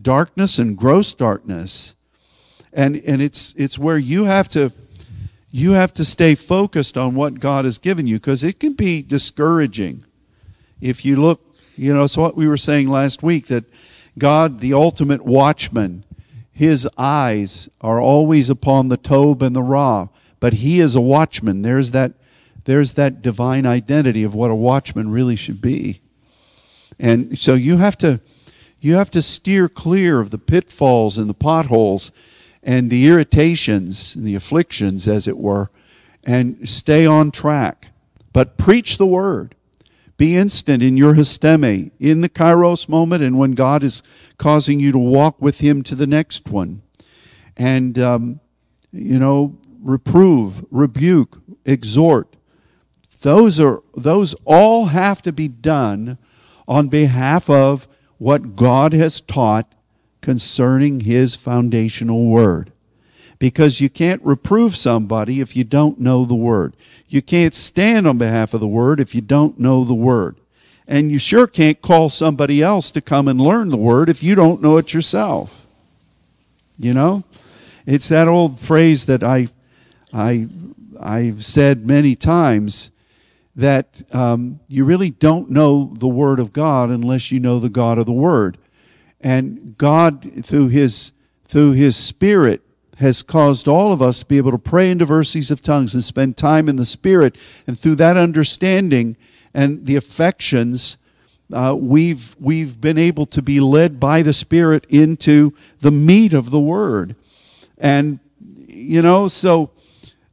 darkness 0.00 0.58
and 0.58 0.76
gross 0.76 1.14
darkness. 1.14 1.94
And, 2.72 2.96
and 3.06 3.20
it's, 3.20 3.54
it's 3.56 3.78
where 3.78 3.98
you 3.98 4.24
have 4.24 4.48
to 4.50 4.72
you 5.50 5.72
have 5.72 5.94
to 5.94 6.04
stay 6.04 6.34
focused 6.34 6.98
on 6.98 7.14
what 7.14 7.40
God 7.40 7.64
has 7.64 7.78
given 7.78 8.06
you 8.06 8.16
because 8.16 8.44
it 8.44 8.60
can 8.60 8.74
be 8.74 9.00
discouraging 9.00 10.04
if 10.80 11.04
you 11.04 11.16
look, 11.16 11.40
you 11.76 11.94
know, 11.94 12.04
it's 12.04 12.16
what 12.16 12.36
we 12.36 12.46
were 12.46 12.56
saying 12.56 12.88
last 12.88 13.22
week 13.22 13.46
that 13.46 13.64
God, 14.16 14.60
the 14.60 14.74
ultimate 14.74 15.24
watchman, 15.24 16.04
his 16.58 16.88
eyes 16.98 17.68
are 17.80 18.00
always 18.00 18.50
upon 18.50 18.88
the 18.88 18.96
Tob 18.96 19.44
and 19.44 19.54
the 19.54 19.62
Ra, 19.62 20.08
but 20.40 20.54
he 20.54 20.80
is 20.80 20.96
a 20.96 21.00
watchman. 21.00 21.62
There's 21.62 21.92
that, 21.92 22.14
there's 22.64 22.94
that 22.94 23.22
divine 23.22 23.64
identity 23.64 24.24
of 24.24 24.34
what 24.34 24.50
a 24.50 24.56
watchman 24.56 25.12
really 25.12 25.36
should 25.36 25.62
be. 25.62 26.00
And 26.98 27.38
so 27.38 27.54
you 27.54 27.76
have 27.76 27.96
to, 27.98 28.20
you 28.80 28.96
have 28.96 29.08
to 29.12 29.22
steer 29.22 29.68
clear 29.68 30.18
of 30.18 30.30
the 30.30 30.38
pitfalls 30.38 31.16
and 31.16 31.30
the 31.30 31.34
potholes 31.34 32.10
and 32.60 32.90
the 32.90 33.06
irritations 33.06 34.16
and 34.16 34.26
the 34.26 34.34
afflictions, 34.34 35.06
as 35.06 35.28
it 35.28 35.38
were, 35.38 35.70
and 36.24 36.68
stay 36.68 37.06
on 37.06 37.30
track. 37.30 37.86
But 38.32 38.58
preach 38.58 38.98
the 38.98 39.06
word. 39.06 39.54
Be 40.18 40.36
instant 40.36 40.82
in 40.82 40.96
your 40.96 41.14
histemi, 41.14 41.92
in 41.98 42.20
the 42.20 42.28
kairos 42.28 42.88
moment, 42.88 43.22
and 43.22 43.38
when 43.38 43.52
God 43.52 43.82
is 43.82 44.02
causing 44.36 44.80
you 44.80 44.92
to 44.92 44.98
walk 44.98 45.40
with 45.40 45.60
Him 45.60 45.82
to 45.84 45.94
the 45.94 46.06
next 46.06 46.48
one. 46.48 46.82
And, 47.56 47.98
um, 47.98 48.40
you 48.92 49.18
know, 49.18 49.56
reprove, 49.80 50.66
rebuke, 50.70 51.40
exhort. 51.64 52.36
Those, 53.22 53.58
are, 53.60 53.82
those 53.96 54.34
all 54.44 54.86
have 54.86 55.22
to 55.22 55.32
be 55.32 55.48
done 55.48 56.18
on 56.66 56.88
behalf 56.88 57.48
of 57.48 57.88
what 58.18 58.56
God 58.56 58.92
has 58.92 59.20
taught 59.20 59.72
concerning 60.20 61.00
His 61.00 61.36
foundational 61.36 62.26
word 62.26 62.72
because 63.38 63.80
you 63.80 63.88
can't 63.88 64.22
reprove 64.22 64.76
somebody 64.76 65.40
if 65.40 65.54
you 65.54 65.64
don't 65.64 66.00
know 66.00 66.24
the 66.24 66.34
word. 66.34 66.74
You 67.08 67.22
can't 67.22 67.54
stand 67.54 68.06
on 68.06 68.18
behalf 68.18 68.54
of 68.54 68.60
the 68.60 68.68
word 68.68 69.00
if 69.00 69.14
you 69.14 69.20
don't 69.20 69.58
know 69.58 69.84
the 69.84 69.94
word. 69.94 70.36
And 70.86 71.12
you 71.12 71.18
sure 71.18 71.46
can't 71.46 71.80
call 71.80 72.10
somebody 72.10 72.62
else 72.62 72.90
to 72.92 73.00
come 73.00 73.28
and 73.28 73.40
learn 73.40 73.68
the 73.68 73.76
word 73.76 74.08
if 74.08 74.22
you 74.22 74.34
don't 74.34 74.62
know 74.62 74.78
it 74.78 74.94
yourself. 74.94 75.66
You 76.78 76.94
know? 76.94 77.24
It's 77.86 78.08
that 78.08 78.28
old 78.28 78.58
phrase 78.60 79.06
that 79.06 79.22
I, 79.22 79.48
I, 80.12 80.48
I've 81.00 81.44
said 81.44 81.86
many 81.86 82.16
times 82.16 82.90
that 83.56 84.02
um, 84.12 84.60
you 84.68 84.84
really 84.84 85.10
don't 85.10 85.50
know 85.50 85.92
the 85.94 86.06
Word 86.06 86.38
of 86.38 86.52
God 86.52 86.90
unless 86.90 87.32
you 87.32 87.40
know 87.40 87.58
the 87.58 87.68
God 87.68 87.98
of 87.98 88.06
the 88.06 88.12
Word. 88.12 88.56
And 89.20 89.76
God, 89.76 90.44
through 90.44 90.68
His, 90.68 91.12
through 91.46 91.72
His 91.72 91.96
Spirit, 91.96 92.62
has 92.98 93.22
caused 93.22 93.68
all 93.68 93.92
of 93.92 94.02
us 94.02 94.20
to 94.20 94.26
be 94.26 94.38
able 94.38 94.50
to 94.50 94.58
pray 94.58 94.90
in 94.90 94.98
diversities 94.98 95.50
of 95.50 95.62
tongues 95.62 95.94
and 95.94 96.02
spend 96.02 96.36
time 96.36 96.68
in 96.68 96.76
the 96.76 96.86
Spirit. 96.86 97.36
And 97.66 97.78
through 97.78 97.94
that 97.96 98.16
understanding 98.16 99.16
and 99.54 99.86
the 99.86 99.96
affections, 99.96 100.96
uh, 101.52 101.76
we've, 101.78 102.34
we've 102.40 102.80
been 102.80 102.98
able 102.98 103.26
to 103.26 103.40
be 103.40 103.60
led 103.60 104.00
by 104.00 104.22
the 104.22 104.32
Spirit 104.32 104.84
into 104.88 105.54
the 105.80 105.92
meat 105.92 106.32
of 106.32 106.50
the 106.50 106.60
Word. 106.60 107.14
And, 107.78 108.18
you 108.40 109.00
know, 109.00 109.28
so 109.28 109.70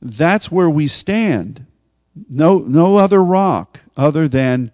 that's 0.01 0.51
where 0.51 0.69
we 0.69 0.87
stand. 0.87 1.65
No, 2.29 2.59
no 2.59 2.95
other 2.95 3.23
rock 3.23 3.81
other 3.95 4.27
than 4.27 4.71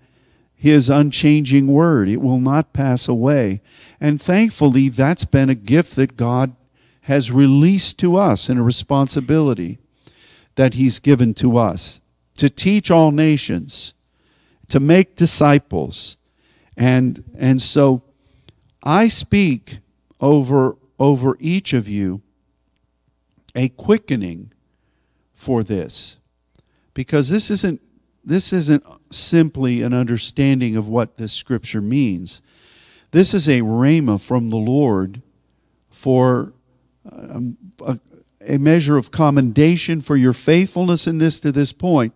his 0.55 0.89
unchanging 0.89 1.67
word. 1.67 2.07
It 2.07 2.21
will 2.21 2.39
not 2.39 2.71
pass 2.71 3.07
away. 3.07 3.61
And 3.99 4.21
thankfully, 4.21 4.89
that's 4.89 5.25
been 5.25 5.49
a 5.49 5.55
gift 5.55 5.95
that 5.95 6.15
God 6.15 6.55
has 7.01 7.31
released 7.31 7.99
to 7.99 8.15
us 8.15 8.49
in 8.49 8.57
a 8.57 8.63
responsibility 8.63 9.79
that 10.55 10.75
he's 10.75 10.99
given 10.99 11.33
to 11.33 11.57
us 11.57 11.99
to 12.35 12.49
teach 12.49 12.89
all 12.89 13.11
nations, 13.11 13.93
to 14.67 14.79
make 14.79 15.15
disciples. 15.15 16.17
And, 16.77 17.23
and 17.37 17.61
so 17.61 18.03
I 18.83 19.07
speak 19.07 19.79
over, 20.19 20.77
over 20.99 21.37
each 21.39 21.73
of 21.73 21.87
you 21.87 22.21
a 23.55 23.69
quickening 23.69 24.51
for 25.33 25.63
this 25.63 26.17
because 26.93 27.29
this 27.29 27.49
isn't 27.49 27.81
this 28.23 28.53
isn't 28.53 28.83
simply 29.09 29.81
an 29.81 29.93
understanding 29.93 30.77
of 30.77 30.87
what 30.87 31.17
this 31.17 31.33
scripture 31.33 31.81
means. 31.81 32.43
This 33.09 33.33
is 33.33 33.47
a 33.49 33.61
rhema 33.61 34.21
from 34.21 34.49
the 34.49 34.57
Lord 34.57 35.23
for 35.89 36.53
a, 37.05 37.99
a 38.47 38.57
measure 38.57 38.97
of 38.97 39.11
commendation 39.11 40.01
for 40.01 40.15
your 40.15 40.33
faithfulness 40.33 41.07
in 41.07 41.17
this 41.17 41.39
to 41.39 41.51
this 41.51 41.73
point. 41.73 42.13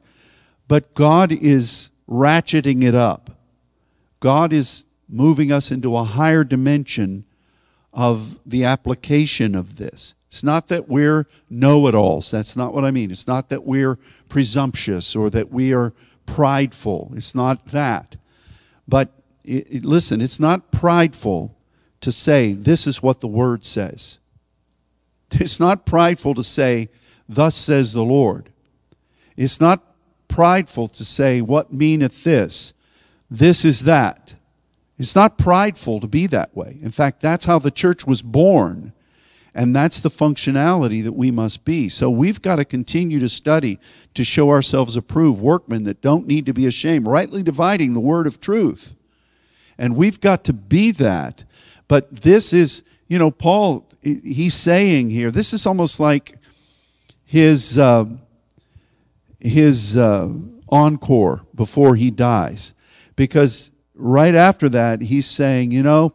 But 0.67 0.93
God 0.93 1.31
is 1.31 1.89
ratcheting 2.09 2.83
it 2.83 2.95
up. 2.95 3.31
God 4.19 4.53
is 4.53 4.85
moving 5.07 5.51
us 5.51 5.71
into 5.71 5.95
a 5.95 6.03
higher 6.03 6.43
dimension 6.43 7.25
of 7.93 8.39
the 8.45 8.63
application 8.63 9.55
of 9.55 9.77
this. 9.77 10.15
It's 10.27 10.43
not 10.43 10.67
that 10.67 10.89
we're 10.89 11.27
know 11.49 11.87
it 11.87 11.95
alls. 11.95 12.31
That's 12.31 12.57
not 12.57 12.73
what 12.73 12.83
I 12.83 12.91
mean. 12.91 13.11
It's 13.11 13.27
not 13.27 13.49
that 13.49 13.63
we're 13.63 13.97
presumptuous 14.27 15.15
or 15.15 15.29
that 15.29 15.51
we 15.51 15.73
are 15.73 15.93
prideful. 16.25 17.11
It's 17.15 17.33
not 17.33 17.67
that. 17.67 18.17
But 18.87 19.09
it, 19.43 19.67
it, 19.69 19.85
listen, 19.85 20.21
it's 20.21 20.39
not 20.39 20.71
prideful 20.71 21.55
to 22.01 22.11
say, 22.11 22.53
this 22.53 22.85
is 22.85 23.01
what 23.01 23.21
the 23.21 23.27
word 23.27 23.63
says. 23.63 24.19
It's 25.41 25.59
not 25.59 25.85
prideful 25.85 26.33
to 26.35 26.43
say, 26.43 26.89
thus 27.27 27.55
says 27.55 27.93
the 27.93 28.03
Lord. 28.03 28.49
It's 29.37 29.59
not 29.59 29.83
prideful 30.27 30.87
to 30.89 31.05
say, 31.05 31.41
what 31.41 31.73
meaneth 31.73 32.23
this? 32.23 32.73
This 33.29 33.65
is 33.65 33.81
that. 33.81 34.35
It's 34.97 35.15
not 35.15 35.37
prideful 35.37 35.99
to 35.99 36.07
be 36.07 36.27
that 36.27 36.55
way. 36.55 36.77
In 36.81 36.91
fact, 36.91 37.21
that's 37.21 37.45
how 37.45 37.59
the 37.59 37.71
church 37.71 38.07
was 38.07 38.21
born. 38.21 38.93
And 39.53 39.75
that's 39.75 40.01
the 40.01 40.09
functionality 40.09 41.03
that 41.03 41.13
we 41.13 41.31
must 41.31 41.63
be. 41.63 41.87
So 41.87 42.09
we've 42.09 42.41
got 42.41 42.57
to 42.57 42.65
continue 42.65 43.19
to 43.19 43.29
study 43.29 43.79
to 44.13 44.25
show 44.25 44.49
ourselves 44.49 44.97
approved 44.97 45.39
workmen 45.39 45.83
that 45.83 46.01
don't 46.01 46.27
need 46.27 46.45
to 46.47 46.53
be 46.53 46.65
ashamed, 46.65 47.07
rightly 47.07 47.41
dividing 47.41 47.93
the 47.93 48.01
word 48.01 48.27
of 48.27 48.41
truth. 48.41 48.95
And 49.77 49.95
we've 49.95 50.19
got 50.19 50.43
to 50.45 50.53
be 50.53 50.91
that. 50.91 51.45
But 51.87 52.23
this 52.23 52.51
is, 52.51 52.83
you 53.07 53.17
know, 53.17 53.31
Paul, 53.31 53.87
he's 54.05 54.53
saying 54.53 55.09
here, 55.09 55.31
this 55.31 55.53
is 55.53 55.65
almost 55.65 55.99
like 55.99 56.37
his, 57.25 57.77
uh, 57.77 58.05
his 59.39 59.97
uh, 59.97 60.31
encore 60.69 61.41
before 61.53 61.95
he 61.95 62.11
dies. 62.11 62.73
Because 63.15 63.71
right 63.95 64.35
after 64.35 64.69
that, 64.69 65.01
he's 65.01 65.25
saying, 65.25 65.71
you 65.71 65.81
know, 65.81 66.13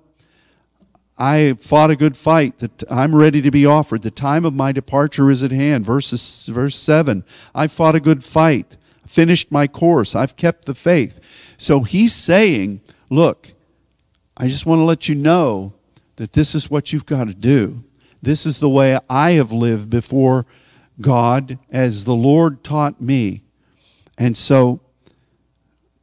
I 1.18 1.54
fought 1.54 1.90
a 1.90 1.96
good 1.96 2.16
fight. 2.16 2.58
That 2.58 2.84
I'm 2.90 3.14
ready 3.14 3.42
to 3.42 3.50
be 3.50 3.66
offered. 3.66 4.02
The 4.02 4.10
time 4.10 4.44
of 4.44 4.54
my 4.54 4.72
departure 4.72 5.30
is 5.30 5.42
at 5.42 5.50
hand. 5.50 5.84
Verses, 5.84 6.46
verse 6.46 6.76
7. 6.76 7.24
I 7.54 7.66
fought 7.66 7.94
a 7.94 8.00
good 8.00 8.24
fight, 8.24 8.76
finished 9.06 9.52
my 9.52 9.66
course, 9.66 10.14
I've 10.14 10.36
kept 10.36 10.64
the 10.64 10.74
faith. 10.74 11.20
So 11.58 11.80
he's 11.80 12.14
saying, 12.14 12.80
Look, 13.10 13.52
I 14.36 14.46
just 14.46 14.64
want 14.64 14.78
to 14.78 14.84
let 14.84 15.08
you 15.08 15.14
know 15.14 15.74
that 16.20 16.34
this 16.34 16.54
is 16.54 16.70
what 16.70 16.92
you've 16.92 17.06
got 17.06 17.28
to 17.28 17.34
do. 17.34 17.82
This 18.20 18.44
is 18.44 18.58
the 18.58 18.68
way 18.68 18.98
I 19.08 19.30
have 19.32 19.52
lived 19.52 19.88
before 19.88 20.44
God 21.00 21.58
as 21.70 22.04
the 22.04 22.14
Lord 22.14 22.62
taught 22.62 23.00
me. 23.00 23.42
And 24.18 24.36
so 24.36 24.80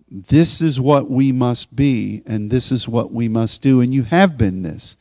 this 0.09 0.59
is 0.59 0.79
what 0.79 1.07
we 1.07 1.31
must 1.31 1.75
be, 1.75 2.23
and 2.25 2.49
this 2.49 2.71
is 2.71 2.87
what 2.87 3.11
we 3.11 3.27
must 3.27 3.61
do. 3.61 3.79
And 3.79 3.93
you 3.93 4.03
have 4.05 4.39
been 4.39 4.63
this 4.63 4.97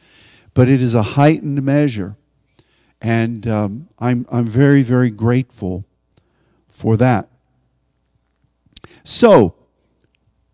but 0.57 0.71
it 0.71 0.81
is 0.81 0.95
a 0.95 1.03
heightened 1.03 1.63
measure. 1.63 2.17
And 3.03 3.47
um, 3.47 3.89
I'm, 3.99 4.25
I'm 4.33 4.47
very, 4.47 4.83
very 4.83 5.11
grateful 5.11 5.85
for 6.67 6.97
that. 6.97 7.29
So, 9.05 9.55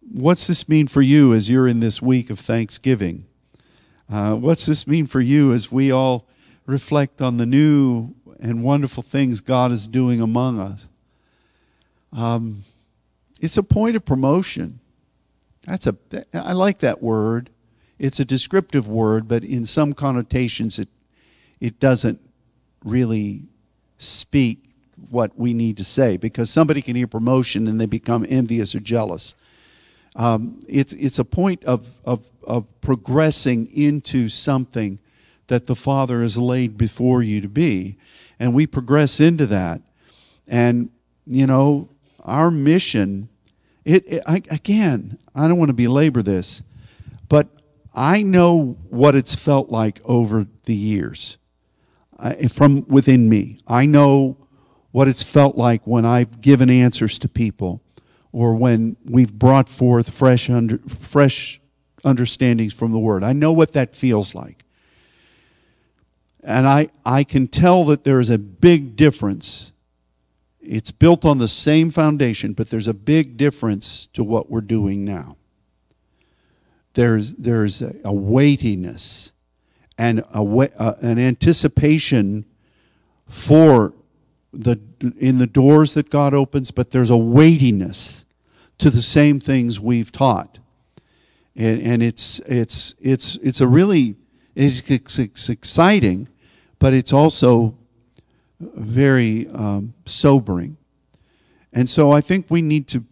what's 0.00 0.48
this 0.48 0.68
mean 0.68 0.88
for 0.88 1.02
you 1.02 1.32
as 1.32 1.48
you're 1.48 1.68
in 1.68 1.78
this 1.78 2.02
week 2.02 2.30
of 2.30 2.40
Thanksgiving? 2.40 3.28
Uh, 4.10 4.34
what's 4.34 4.66
this 4.66 4.86
mean 4.86 5.06
for 5.06 5.20
you 5.20 5.52
as 5.52 5.72
we 5.72 5.90
all 5.90 6.26
reflect 6.66 7.20
on 7.20 7.36
the 7.36 7.46
new 7.46 8.14
and 8.40 8.62
wonderful 8.62 9.02
things 9.02 9.40
God 9.40 9.72
is 9.72 9.86
doing 9.86 10.20
among 10.20 10.60
us? 10.60 10.88
Um, 12.12 12.64
it's 13.40 13.56
a 13.56 13.62
point 13.62 13.96
of 13.96 14.04
promotion. 14.04 14.80
That's 15.66 15.86
a 15.86 15.96
I 16.34 16.52
like 16.52 16.80
that 16.80 17.02
word. 17.02 17.50
It's 17.98 18.20
a 18.20 18.24
descriptive 18.24 18.88
word, 18.88 19.28
but 19.28 19.44
in 19.44 19.64
some 19.64 19.92
connotations 19.92 20.78
it, 20.78 20.88
it 21.60 21.78
doesn't 21.78 22.20
really 22.84 23.44
speak 23.96 24.64
what 25.10 25.38
we 25.38 25.54
need 25.54 25.76
to 25.76 25.84
say 25.84 26.16
because 26.16 26.50
somebody 26.50 26.82
can 26.82 26.96
hear 26.96 27.06
promotion 27.06 27.66
and 27.66 27.80
they 27.80 27.86
become 27.86 28.26
envious 28.28 28.74
or 28.74 28.80
jealous. 28.80 29.34
Um, 30.14 30.60
it's, 30.68 30.92
it's 30.92 31.18
a 31.18 31.24
point 31.24 31.64
of, 31.64 31.94
of, 32.04 32.24
of 32.44 32.80
progressing 32.80 33.70
into 33.74 34.28
something 34.28 34.98
that 35.46 35.66
the 35.66 35.74
Father 35.74 36.22
has 36.22 36.36
laid 36.36 36.76
before 36.76 37.22
you 37.22 37.40
to 37.40 37.48
be. 37.48 37.96
And 38.38 38.54
we 38.54 38.66
progress 38.66 39.20
into 39.20 39.46
that. 39.46 39.80
And, 40.46 40.90
you 41.26 41.46
know, 41.46 41.88
our 42.20 42.50
mission, 42.50 43.28
it, 43.84 44.06
it 44.06 44.22
I, 44.26 44.42
again, 44.50 45.18
I 45.34 45.48
don't 45.48 45.58
want 45.58 45.70
to 45.70 45.74
belabor 45.74 46.22
this, 46.22 46.62
but 47.28 47.48
I 47.94 48.22
know 48.22 48.76
what 48.88 49.14
it's 49.14 49.34
felt 49.34 49.70
like 49.70 50.00
over 50.04 50.46
the 50.64 50.74
years 50.74 51.36
from 52.50 52.86
within 52.88 53.28
me. 53.28 53.58
I 53.66 53.86
know 53.86 54.36
what 54.92 55.08
it's 55.08 55.22
felt 55.22 55.56
like 55.56 55.86
when 55.86 56.04
I've 56.04 56.40
given 56.40 56.70
answers 56.70 57.18
to 57.20 57.28
people 57.28 57.81
or 58.32 58.54
when 58.54 58.96
we've 59.04 59.32
brought 59.32 59.68
forth 59.68 60.12
fresh, 60.12 60.48
under, 60.48 60.78
fresh 61.00 61.60
understandings 62.04 62.74
from 62.74 62.92
the 62.92 62.98
Word. 62.98 63.22
I 63.22 63.32
know 63.32 63.52
what 63.52 63.72
that 63.72 63.94
feels 63.94 64.34
like. 64.34 64.64
And 66.42 66.66
I, 66.66 66.88
I 67.04 67.24
can 67.24 67.46
tell 67.46 67.84
that 67.84 68.04
there 68.04 68.18
is 68.18 68.30
a 68.30 68.38
big 68.38 68.96
difference. 68.96 69.72
It's 70.60 70.90
built 70.90 71.24
on 71.24 71.38
the 71.38 71.48
same 71.48 71.90
foundation, 71.90 72.52
but 72.52 72.70
there's 72.70 72.88
a 72.88 72.94
big 72.94 73.36
difference 73.36 74.06
to 74.06 74.24
what 74.24 74.50
we're 74.50 74.60
doing 74.60 75.04
now 75.04 75.36
there's, 76.94 77.34
there's 77.34 77.82
a, 77.82 77.94
a 78.04 78.12
weightiness 78.12 79.32
and 79.98 80.20
a, 80.34 80.40
uh, 80.40 80.96
an 81.00 81.18
anticipation 81.18 82.44
for 83.26 83.94
the, 84.52 84.78
in 85.18 85.38
the 85.38 85.46
doors 85.46 85.94
that 85.94 86.10
God 86.10 86.34
opens, 86.34 86.70
but 86.70 86.90
there's 86.90 87.10
a 87.10 87.16
weightiness 87.16 88.24
to 88.78 88.90
the 88.90 89.02
same 89.02 89.40
things 89.40 89.80
we've 89.80 90.12
taught. 90.12 90.58
And, 91.54 91.80
and 91.82 92.02
it's, 92.02 92.38
it's, 92.40 92.94
it's, 93.00 93.36
it's 93.36 93.60
a 93.60 93.66
really, 93.66 94.16
it's, 94.54 94.88
it's 94.90 95.48
exciting, 95.48 96.28
but 96.78 96.92
it's 96.94 97.12
also 97.12 97.76
very 98.60 99.48
um, 99.48 99.94
sobering. 100.04 100.76
And 101.72 101.88
so 101.88 102.12
I 102.12 102.20
think 102.20 102.46
we 102.50 102.62
need 102.62 102.88
to 102.88 103.04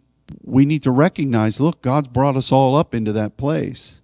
we 0.43 0.65
need 0.65 0.83
to 0.83 0.91
recognize 0.91 1.61
look 1.61 1.83
god's 1.83 2.09
brought 2.09 2.37
us 2.37 2.53
all 2.53 2.77
up 2.77 2.95
into 2.95 3.13
that 3.13 3.37
place 3.37 4.01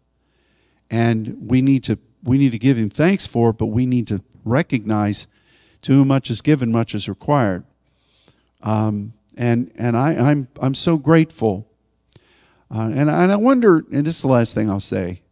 and 0.90 1.36
we 1.40 1.62
need 1.62 1.84
to 1.84 1.98
we 2.22 2.38
need 2.38 2.52
to 2.52 2.58
give 2.58 2.76
him 2.76 2.90
thanks 2.90 3.26
for 3.26 3.50
it 3.50 3.58
but 3.58 3.66
we 3.66 3.86
need 3.86 4.06
to 4.06 4.22
recognize 4.44 5.26
to 5.82 5.92
whom 5.92 6.08
much 6.08 6.30
is 6.30 6.40
given 6.40 6.72
much 6.72 6.94
is 6.94 7.08
required 7.08 7.64
um, 8.62 9.12
and 9.36 9.70
and 9.76 9.96
I, 9.96 10.14
I'm 10.14 10.48
I'm 10.60 10.74
so 10.74 10.96
grateful 10.96 11.66
uh, 12.74 12.90
and, 12.92 13.10
and 13.10 13.32
I 13.32 13.36
wonder 13.36 13.84
and 13.92 14.06
this 14.06 14.16
is 14.16 14.22
the 14.22 14.28
last 14.28 14.54
thing 14.54 14.70
I'll 14.70 14.80
say 14.80 15.22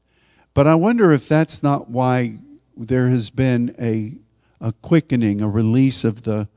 but 0.53 0.67
I 0.67 0.75
wonder 0.75 1.13
if 1.13 1.29
that's 1.29 1.63
not 1.63 1.91
why 1.91 2.39
there 2.77 3.09
has 3.09 3.31
been 3.31 3.75
a 3.81 4.19
a 4.61 4.73
quickening 4.73 5.41
a 5.41 5.49
release 5.49 6.05
of 6.05 6.23
the 6.23 6.49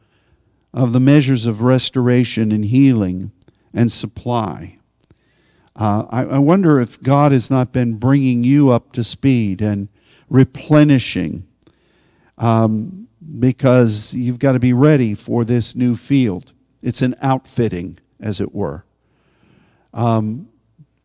of 0.73 0.93
the 0.93 0.99
measures 0.99 1.45
of 1.45 1.61
restoration 1.61 2.51
and 2.51 2.65
healing 2.65 3.31
and 3.73 3.91
supply. 3.91 4.77
Uh, 5.75 6.05
I, 6.09 6.23
I 6.25 6.37
wonder 6.39 6.79
if 6.79 7.01
God 7.01 7.31
has 7.31 7.49
not 7.49 7.71
been 7.71 7.95
bringing 7.95 8.43
you 8.43 8.69
up 8.69 8.91
to 8.93 9.03
speed 9.03 9.61
and 9.61 9.89
replenishing. 10.29 11.47
Um, 12.37 13.06
because 13.39 14.13
you've 14.13 14.39
got 14.39 14.53
to 14.53 14.59
be 14.59 14.73
ready 14.73 15.13
for 15.13 15.43
this 15.43 15.75
new 15.75 15.95
field. 15.95 16.53
It's 16.81 17.01
an 17.01 17.15
outfitting, 17.21 17.99
as 18.19 18.39
it 18.39 18.53
were. 18.53 18.85
Um, 19.93 20.49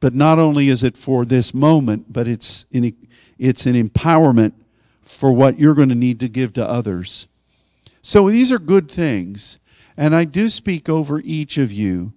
but 0.01 0.15
not 0.15 0.39
only 0.39 0.69
is 0.69 0.83
it 0.83 0.97
for 0.97 1.25
this 1.25 1.55
moment, 1.55 2.13
but 2.13 2.29
it's, 2.29 2.67
in, 2.71 2.97
it's 3.39 3.67
an 3.67 3.75
empowerment 3.75 4.53
for 5.03 5.33
what 5.33 5.59
you're 5.59 5.75
going 5.75 5.89
to 5.89 5.95
need 5.95 6.21
to 6.21 6.29
give 6.29 6.53
to 6.55 6.69
others. 6.69 7.29
So 8.03 8.29
these 8.29 8.51
are 8.51 8.59
good 8.59 8.91
things. 8.91 9.59
And 9.97 10.15
I 10.15 10.25
do 10.25 10.49
speak 10.49 10.89
over 10.89 11.21
each 11.21 11.59
of 11.59 11.71
you 11.71 12.13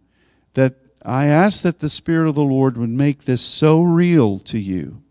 that 0.53 0.75
I 1.03 1.25
ask 1.27 1.61
that 1.63 1.79
the 1.79 1.89
Spirit 1.89 2.27
of 2.27 2.35
the 2.35 2.43
Lord 2.43 2.77
would 2.77 2.89
make 2.89 3.25
this 3.25 3.41
so 3.41 3.81
real 3.81 4.39
to 4.39 4.57
you. 4.57 5.01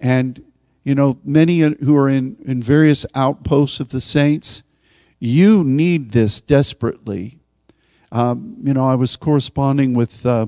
And, 0.00 0.42
you 0.86 0.94
know, 0.94 1.18
many 1.24 1.58
who 1.58 1.96
are 1.96 2.08
in, 2.08 2.36
in 2.44 2.62
various 2.62 3.04
outposts 3.12 3.80
of 3.80 3.88
the 3.88 4.00
saints, 4.00 4.62
you 5.18 5.64
need 5.64 6.12
this 6.12 6.40
desperately. 6.40 7.40
Um, 8.12 8.58
you 8.62 8.72
know, 8.72 8.86
I 8.86 8.94
was 8.94 9.16
corresponding 9.16 9.94
with 9.94 10.24
uh, 10.24 10.46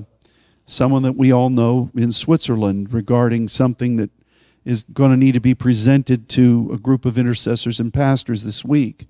someone 0.65 1.01
that 1.01 1.17
we 1.17 1.33
all 1.33 1.49
know 1.49 1.91
in 1.93 2.13
Switzerland 2.13 2.93
regarding 2.93 3.49
something 3.49 3.97
that 3.97 4.11
is 4.63 4.83
going 4.83 5.11
to 5.11 5.17
need 5.17 5.33
to 5.33 5.41
be 5.41 5.53
presented 5.53 6.29
to 6.29 6.69
a 6.73 6.77
group 6.77 7.03
of 7.03 7.17
intercessors 7.17 7.81
and 7.81 7.93
pastors 7.93 8.43
this 8.43 8.63
week. 8.63 9.07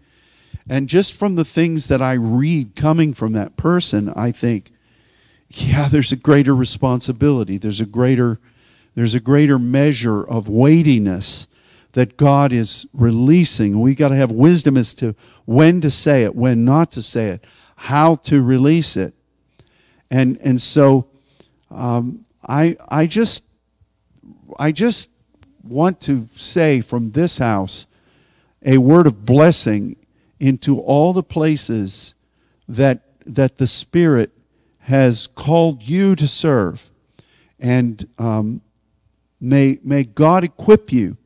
And 0.67 0.89
just 0.89 1.13
from 1.13 1.35
the 1.35 1.45
things 1.45 1.89
that 1.89 2.01
I 2.01 2.13
read 2.13 2.75
coming 2.75 3.13
from 3.13 3.33
that 3.33 3.55
person, 3.55 4.11
I 4.15 4.31
think, 4.31 4.71
yeah, 5.47 5.89
there's 5.89 6.11
a 6.11 6.15
greater 6.15 6.55
responsibility. 6.55 7.59
There's 7.59 7.81
a 7.81 7.85
greater, 7.85 8.39
there's 8.99 9.15
a 9.15 9.21
greater 9.21 9.57
measure 9.57 10.21
of 10.21 10.49
weightiness 10.49 11.47
that 11.93 12.17
God 12.17 12.51
is 12.51 12.85
releasing. 12.93 13.79
We 13.79 13.95
got 13.95 14.09
to 14.09 14.15
have 14.17 14.29
wisdom 14.29 14.75
as 14.75 14.93
to 14.95 15.15
when 15.45 15.79
to 15.79 15.89
say 15.89 16.23
it, 16.23 16.35
when 16.35 16.65
not 16.65 16.91
to 16.91 17.01
say 17.01 17.27
it, 17.29 17.47
how 17.77 18.15
to 18.15 18.43
release 18.43 18.97
it. 18.97 19.13
And 20.11 20.37
and 20.41 20.59
so 20.59 21.07
um, 21.71 22.25
I 22.45 22.75
I 22.89 23.05
just 23.05 23.45
I 24.59 24.73
just 24.73 25.09
want 25.63 26.01
to 26.01 26.27
say 26.35 26.81
from 26.81 27.11
this 27.11 27.37
house 27.37 27.85
a 28.65 28.79
word 28.79 29.07
of 29.07 29.25
blessing 29.25 29.95
into 30.41 30.77
all 30.77 31.13
the 31.13 31.23
places 31.23 32.15
that, 32.67 32.99
that 33.25 33.59
the 33.59 33.67
Spirit 33.67 34.31
has 34.79 35.27
called 35.27 35.83
you 35.83 36.17
to 36.17 36.27
serve. 36.27 36.89
And 37.61 38.05
um, 38.17 38.61
may, 39.39 39.79
may 39.83 40.03
God 40.03 40.43
equip 40.43 40.91
you, 40.91 41.17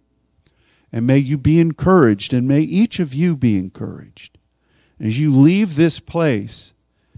and 0.91 1.08
may 1.08 1.17
you 1.17 1.38
be 1.38 1.60
encouraged, 1.60 2.34
and 2.34 2.47
may 2.47 2.62
each 2.62 2.99
of 2.99 3.13
you 3.13 3.36
be 3.36 3.58
encouraged. 3.58 4.38
As 4.99 5.19
you 5.19 5.36
leave 5.36 5.76
this 5.76 5.99
place 5.99 6.73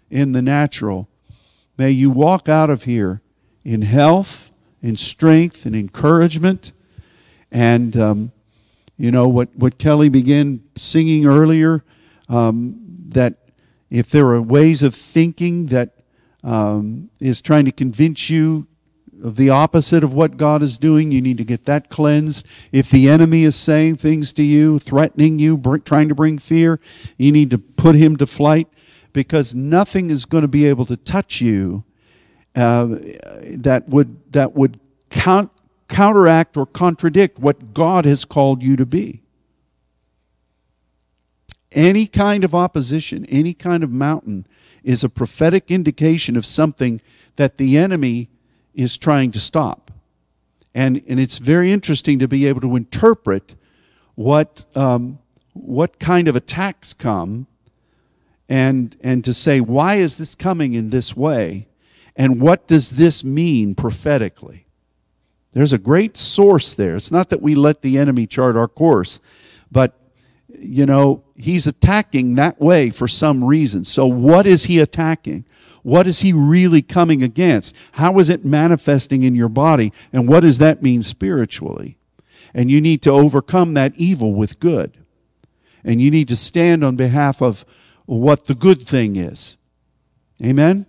in 0.10 0.32
the 0.32 0.42
natural, 0.42 1.10
may 1.78 1.92
you 1.92 2.10
walk 2.10 2.48
out 2.48 2.70
of 2.70 2.84
here 2.84 3.22
in 3.64 3.82
health, 3.82 4.50
in 4.82 4.96
strength, 4.96 5.66
and 5.66 5.76
encouragement. 5.76 6.72
And 7.52 7.98
um, 7.98 8.32
you 8.98 9.12
know, 9.12 9.28
what, 9.28 9.56
what 9.56 9.78
Kelly 9.78 10.10
began 10.10 10.64
singing 10.76 11.26
earlier, 11.26 11.84
um, 12.30 12.80
that 13.10 13.36
if 13.90 14.10
there 14.10 14.28
are 14.28 14.42
ways 14.42 14.82
of 14.82 14.96
thinking 14.96 15.68
that 15.68 15.96
um, 16.44 17.10
is 17.20 17.42
trying 17.42 17.66
to 17.66 17.72
convince 17.72 18.30
you 18.30 18.68
the 19.18 19.50
opposite 19.50 20.04
of 20.04 20.14
what 20.14 20.38
God 20.38 20.62
is 20.62 20.78
doing, 20.78 21.12
you 21.12 21.22
need 21.22 21.38
to 21.38 21.44
get 21.44 21.66
that 21.66 21.90
cleansed. 21.90 22.46
If 22.72 22.90
the 22.90 23.10
enemy 23.10 23.44
is 23.44 23.56
saying 23.56 23.98
things 23.98 24.34
to 24.34 24.44
you, 24.44 24.80
threatening 24.80 25.40
you, 25.40 25.62
trying 25.86 26.10
to 26.10 26.16
bring 26.16 26.38
fear, 26.38 26.80
you 27.18 27.32
need 27.32 27.50
to 27.52 27.58
put 27.58 27.96
him 27.96 28.18
to 28.18 28.28
flight 28.28 28.68
because 29.14 29.56
nothing 29.56 30.10
is 30.10 30.26
going 30.26 30.42
to 30.42 30.48
be 30.48 30.66
able 30.66 30.86
to 30.86 30.98
touch 30.98 31.40
you 31.40 31.84
uh, 32.56 32.88
that 33.50 33.84
would 33.88 34.32
that 34.32 34.54
would 34.54 34.80
count 35.10 35.52
counteract 35.88 36.58
or 36.58 36.66
contradict 36.66 37.40
what 37.40 37.74
God 37.74 38.06
has 38.06 38.26
called 38.26 38.62
you 38.62 38.76
to 38.76 38.86
be. 38.86 39.22
Any 41.72 42.08
kind 42.08 42.44
of 42.44 42.56
opposition, 42.56 43.26
any 43.26 43.54
kind 43.54 43.84
of 43.84 43.92
mountain 43.92 44.48
is 44.84 45.04
a 45.04 45.10
prophetic 45.10 45.70
indication 45.70 46.38
of 46.38 46.46
something 46.46 47.02
that 47.36 47.58
the 47.58 47.78
enemy 47.78 48.30
is 48.76 48.98
trying 48.98 49.32
to 49.32 49.40
stop. 49.40 49.92
And, 50.74 51.02
and 51.08 51.20
it's 51.20 51.38
very 51.38 51.72
interesting 51.72 52.20
to 52.20 52.28
be 52.28 52.46
able 52.46 52.62
to 52.62 52.76
interpret 52.76 53.56
what, 54.16 54.66
um, 54.76 55.20
what 55.54 56.00
kind 56.00 56.28
of 56.28 56.36
attacks 56.36 56.94
come 56.94 57.48
and, 58.50 58.96
and 59.02 59.24
to 59.24 59.34
say, 59.34 59.62
why 59.62 59.96
is 59.96 60.18
this 60.18 60.36
coming 60.36 60.74
in 60.74 60.90
this 60.90 61.16
way? 61.16 61.68
And 62.16 62.42
what 62.42 62.68
does 62.68 62.92
this 62.92 63.24
mean 63.24 63.76
prophetically? 63.76 64.66
There's 65.54 65.74
a 65.74 65.78
great 65.78 66.18
source 66.18 66.74
there. 66.74 66.98
It's 66.98 67.12
not 67.12 67.30
that 67.30 67.42
we 67.42 67.56
let 67.56 67.82
the 67.82 67.98
enemy 67.98 68.28
chart 68.28 68.58
our 68.58 68.68
course, 68.68 69.22
but 69.72 69.98
you 70.58 70.86
know, 70.86 71.24
he's 71.36 71.68
attacking 71.68 72.36
that 72.36 72.60
way 72.60 72.90
for 72.90 73.08
some 73.08 73.44
reason. 73.44 73.86
So 73.86 74.06
what 74.06 74.46
is 74.46 74.66
he 74.66 74.80
attacking? 74.80 75.46
What 75.86 76.08
is 76.08 76.22
he 76.22 76.34
really 76.34 76.82
coming 76.82 77.22
against? 77.22 77.76
How 77.92 78.18
is 78.18 78.28
it 78.28 78.44
manifesting 78.44 79.22
in 79.22 79.36
your 79.36 79.50
body? 79.50 79.94
And 80.12 80.28
what 80.28 80.40
does 80.40 80.58
that 80.58 80.82
mean 80.82 81.04
spiritually? 81.04 81.96
And 82.56 82.72
you 82.72 82.82
need 82.82 83.04
to 83.04 83.12
overcome 83.12 83.76
that 83.76 83.96
evil 83.96 84.34
with 84.34 84.60
good. 84.60 84.98
And 85.84 86.02
you 86.02 86.10
need 86.10 86.28
to 86.30 86.36
stand 86.36 86.84
on 86.84 86.96
behalf 86.96 87.40
of 87.40 87.66
what 88.08 88.48
the 88.48 88.56
good 88.56 88.88
thing 88.88 89.16
is. 89.16 89.58
Amen? 90.44 90.88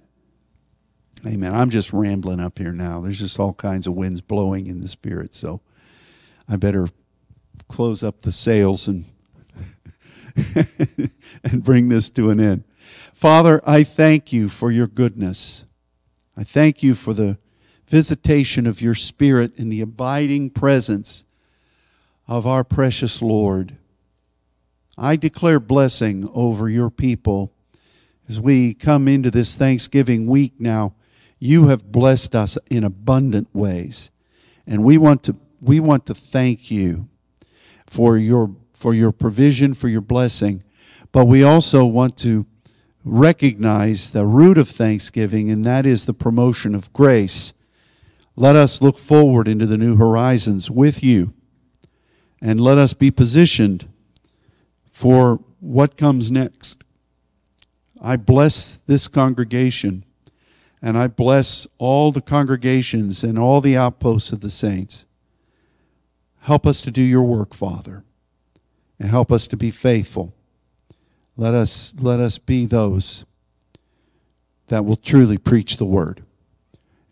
Amen. 1.26 1.54
I'm 1.54 1.68
just 1.68 1.92
rambling 1.92 2.40
up 2.40 2.56
here 2.56 2.72
now. 2.72 3.02
There's 3.02 3.18
just 3.18 3.38
all 3.38 3.52
kinds 3.52 3.86
of 3.86 3.92
winds 3.92 4.22
blowing 4.22 4.66
in 4.66 4.80
the 4.80 4.88
spirit. 4.88 5.34
So 5.34 5.60
I 6.48 6.56
better 6.56 6.88
close 7.68 8.02
up 8.02 8.20
the 8.22 8.32
sails 8.32 8.88
and 8.88 9.04
and 11.44 11.62
bring 11.62 11.90
this 11.90 12.08
to 12.08 12.30
an 12.30 12.40
end. 12.40 12.64
Father, 13.16 13.62
I 13.64 13.82
thank 13.82 14.30
you 14.30 14.50
for 14.50 14.70
your 14.70 14.86
goodness. 14.86 15.64
I 16.36 16.44
thank 16.44 16.82
you 16.82 16.94
for 16.94 17.14
the 17.14 17.38
visitation 17.88 18.66
of 18.66 18.82
your 18.82 18.94
spirit 18.94 19.56
and 19.56 19.72
the 19.72 19.80
abiding 19.80 20.50
presence 20.50 21.24
of 22.28 22.46
our 22.46 22.62
precious 22.62 23.22
Lord. 23.22 23.78
I 24.98 25.16
declare 25.16 25.58
blessing 25.58 26.28
over 26.34 26.68
your 26.68 26.90
people 26.90 27.54
as 28.28 28.38
we 28.38 28.74
come 28.74 29.08
into 29.08 29.30
this 29.30 29.56
Thanksgiving 29.56 30.26
week 30.26 30.52
now 30.58 30.92
you 31.38 31.68
have 31.68 31.90
blessed 31.90 32.36
us 32.36 32.58
in 32.68 32.84
abundant 32.84 33.48
ways. 33.54 34.10
And 34.66 34.84
we 34.84 34.98
want 34.98 35.22
to 35.22 35.36
we 35.62 35.80
want 35.80 36.04
to 36.06 36.14
thank 36.14 36.70
you 36.70 37.08
for 37.86 38.18
your 38.18 38.54
for 38.74 38.92
your 38.92 39.10
provision, 39.10 39.72
for 39.72 39.88
your 39.88 40.02
blessing. 40.02 40.62
But 41.12 41.24
we 41.24 41.42
also 41.42 41.86
want 41.86 42.18
to 42.18 42.44
recognize 43.06 44.10
the 44.10 44.26
root 44.26 44.58
of 44.58 44.68
thanksgiving, 44.68 45.50
and 45.50 45.64
that 45.64 45.86
is 45.86 46.04
the 46.04 46.12
promotion 46.12 46.74
of 46.74 46.92
grace. 46.92 47.54
Let 48.34 48.56
us 48.56 48.82
look 48.82 48.98
forward 48.98 49.48
into 49.48 49.64
the 49.64 49.78
new 49.78 49.96
horizons 49.96 50.70
with 50.70 51.02
you, 51.02 51.32
and 52.42 52.60
let 52.60 52.76
us 52.76 52.92
be 52.92 53.10
positioned 53.10 53.88
for 54.90 55.40
what 55.60 55.96
comes 55.96 56.30
next. 56.30 56.82
I 58.02 58.16
bless 58.16 58.76
this 58.76 59.08
congregation. 59.08 60.04
And 60.82 60.98
I 60.98 61.06
bless 61.06 61.66
all 61.78 62.12
the 62.12 62.20
congregations 62.20 63.24
and 63.24 63.38
all 63.38 63.60
the 63.60 63.76
outposts 63.76 64.30
of 64.30 64.40
the 64.40 64.50
saints. 64.50 65.06
Help 66.42 66.66
us 66.66 66.82
to 66.82 66.92
do 66.92 67.02
your 67.02 67.22
work, 67.22 67.54
Father, 67.54 68.04
and 69.00 69.10
help 69.10 69.32
us 69.32 69.48
to 69.48 69.56
be 69.56 69.72
faithful. 69.72 70.32
Let 71.36 71.54
us, 71.54 71.94
let 71.98 72.18
us 72.18 72.38
be 72.38 72.66
those 72.66 73.24
that 74.68 74.84
will 74.84 74.96
truly 74.96 75.38
preach 75.38 75.76
the 75.76 75.84
word. 75.84 76.22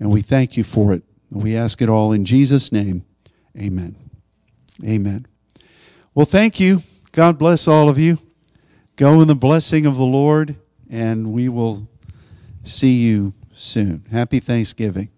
And 0.01 0.11
we 0.11 0.23
thank 0.23 0.57
you 0.57 0.65
for 0.65 0.93
it. 0.93 1.03
We 1.31 1.57
ask 1.57 1.83
it 1.83 1.89
all 1.89 2.13
in 2.13 2.25
Jesus' 2.25 2.73
name. 2.73 3.05
Amen. 3.57 3.97
Amen. 4.85 5.27
Well, 6.15 6.27
thank 6.27 6.59
you. 6.59 6.83
God 7.13 7.39
bless 7.39 7.69
all 7.69 7.89
of 7.89 7.99
you. 7.99 8.19
Go 8.97 9.21
in 9.21 9.29
the 9.29 9.35
blessing 9.35 9.87
of 9.87 9.97
the 9.97 10.05
Lord, 10.05 10.57
and 10.89 11.33
we 11.33 11.49
will 11.49 11.89
see 12.63 12.95
you 12.95 13.35
soon. 13.53 14.05
Happy 14.11 14.41
Thanksgiving. 14.41 15.11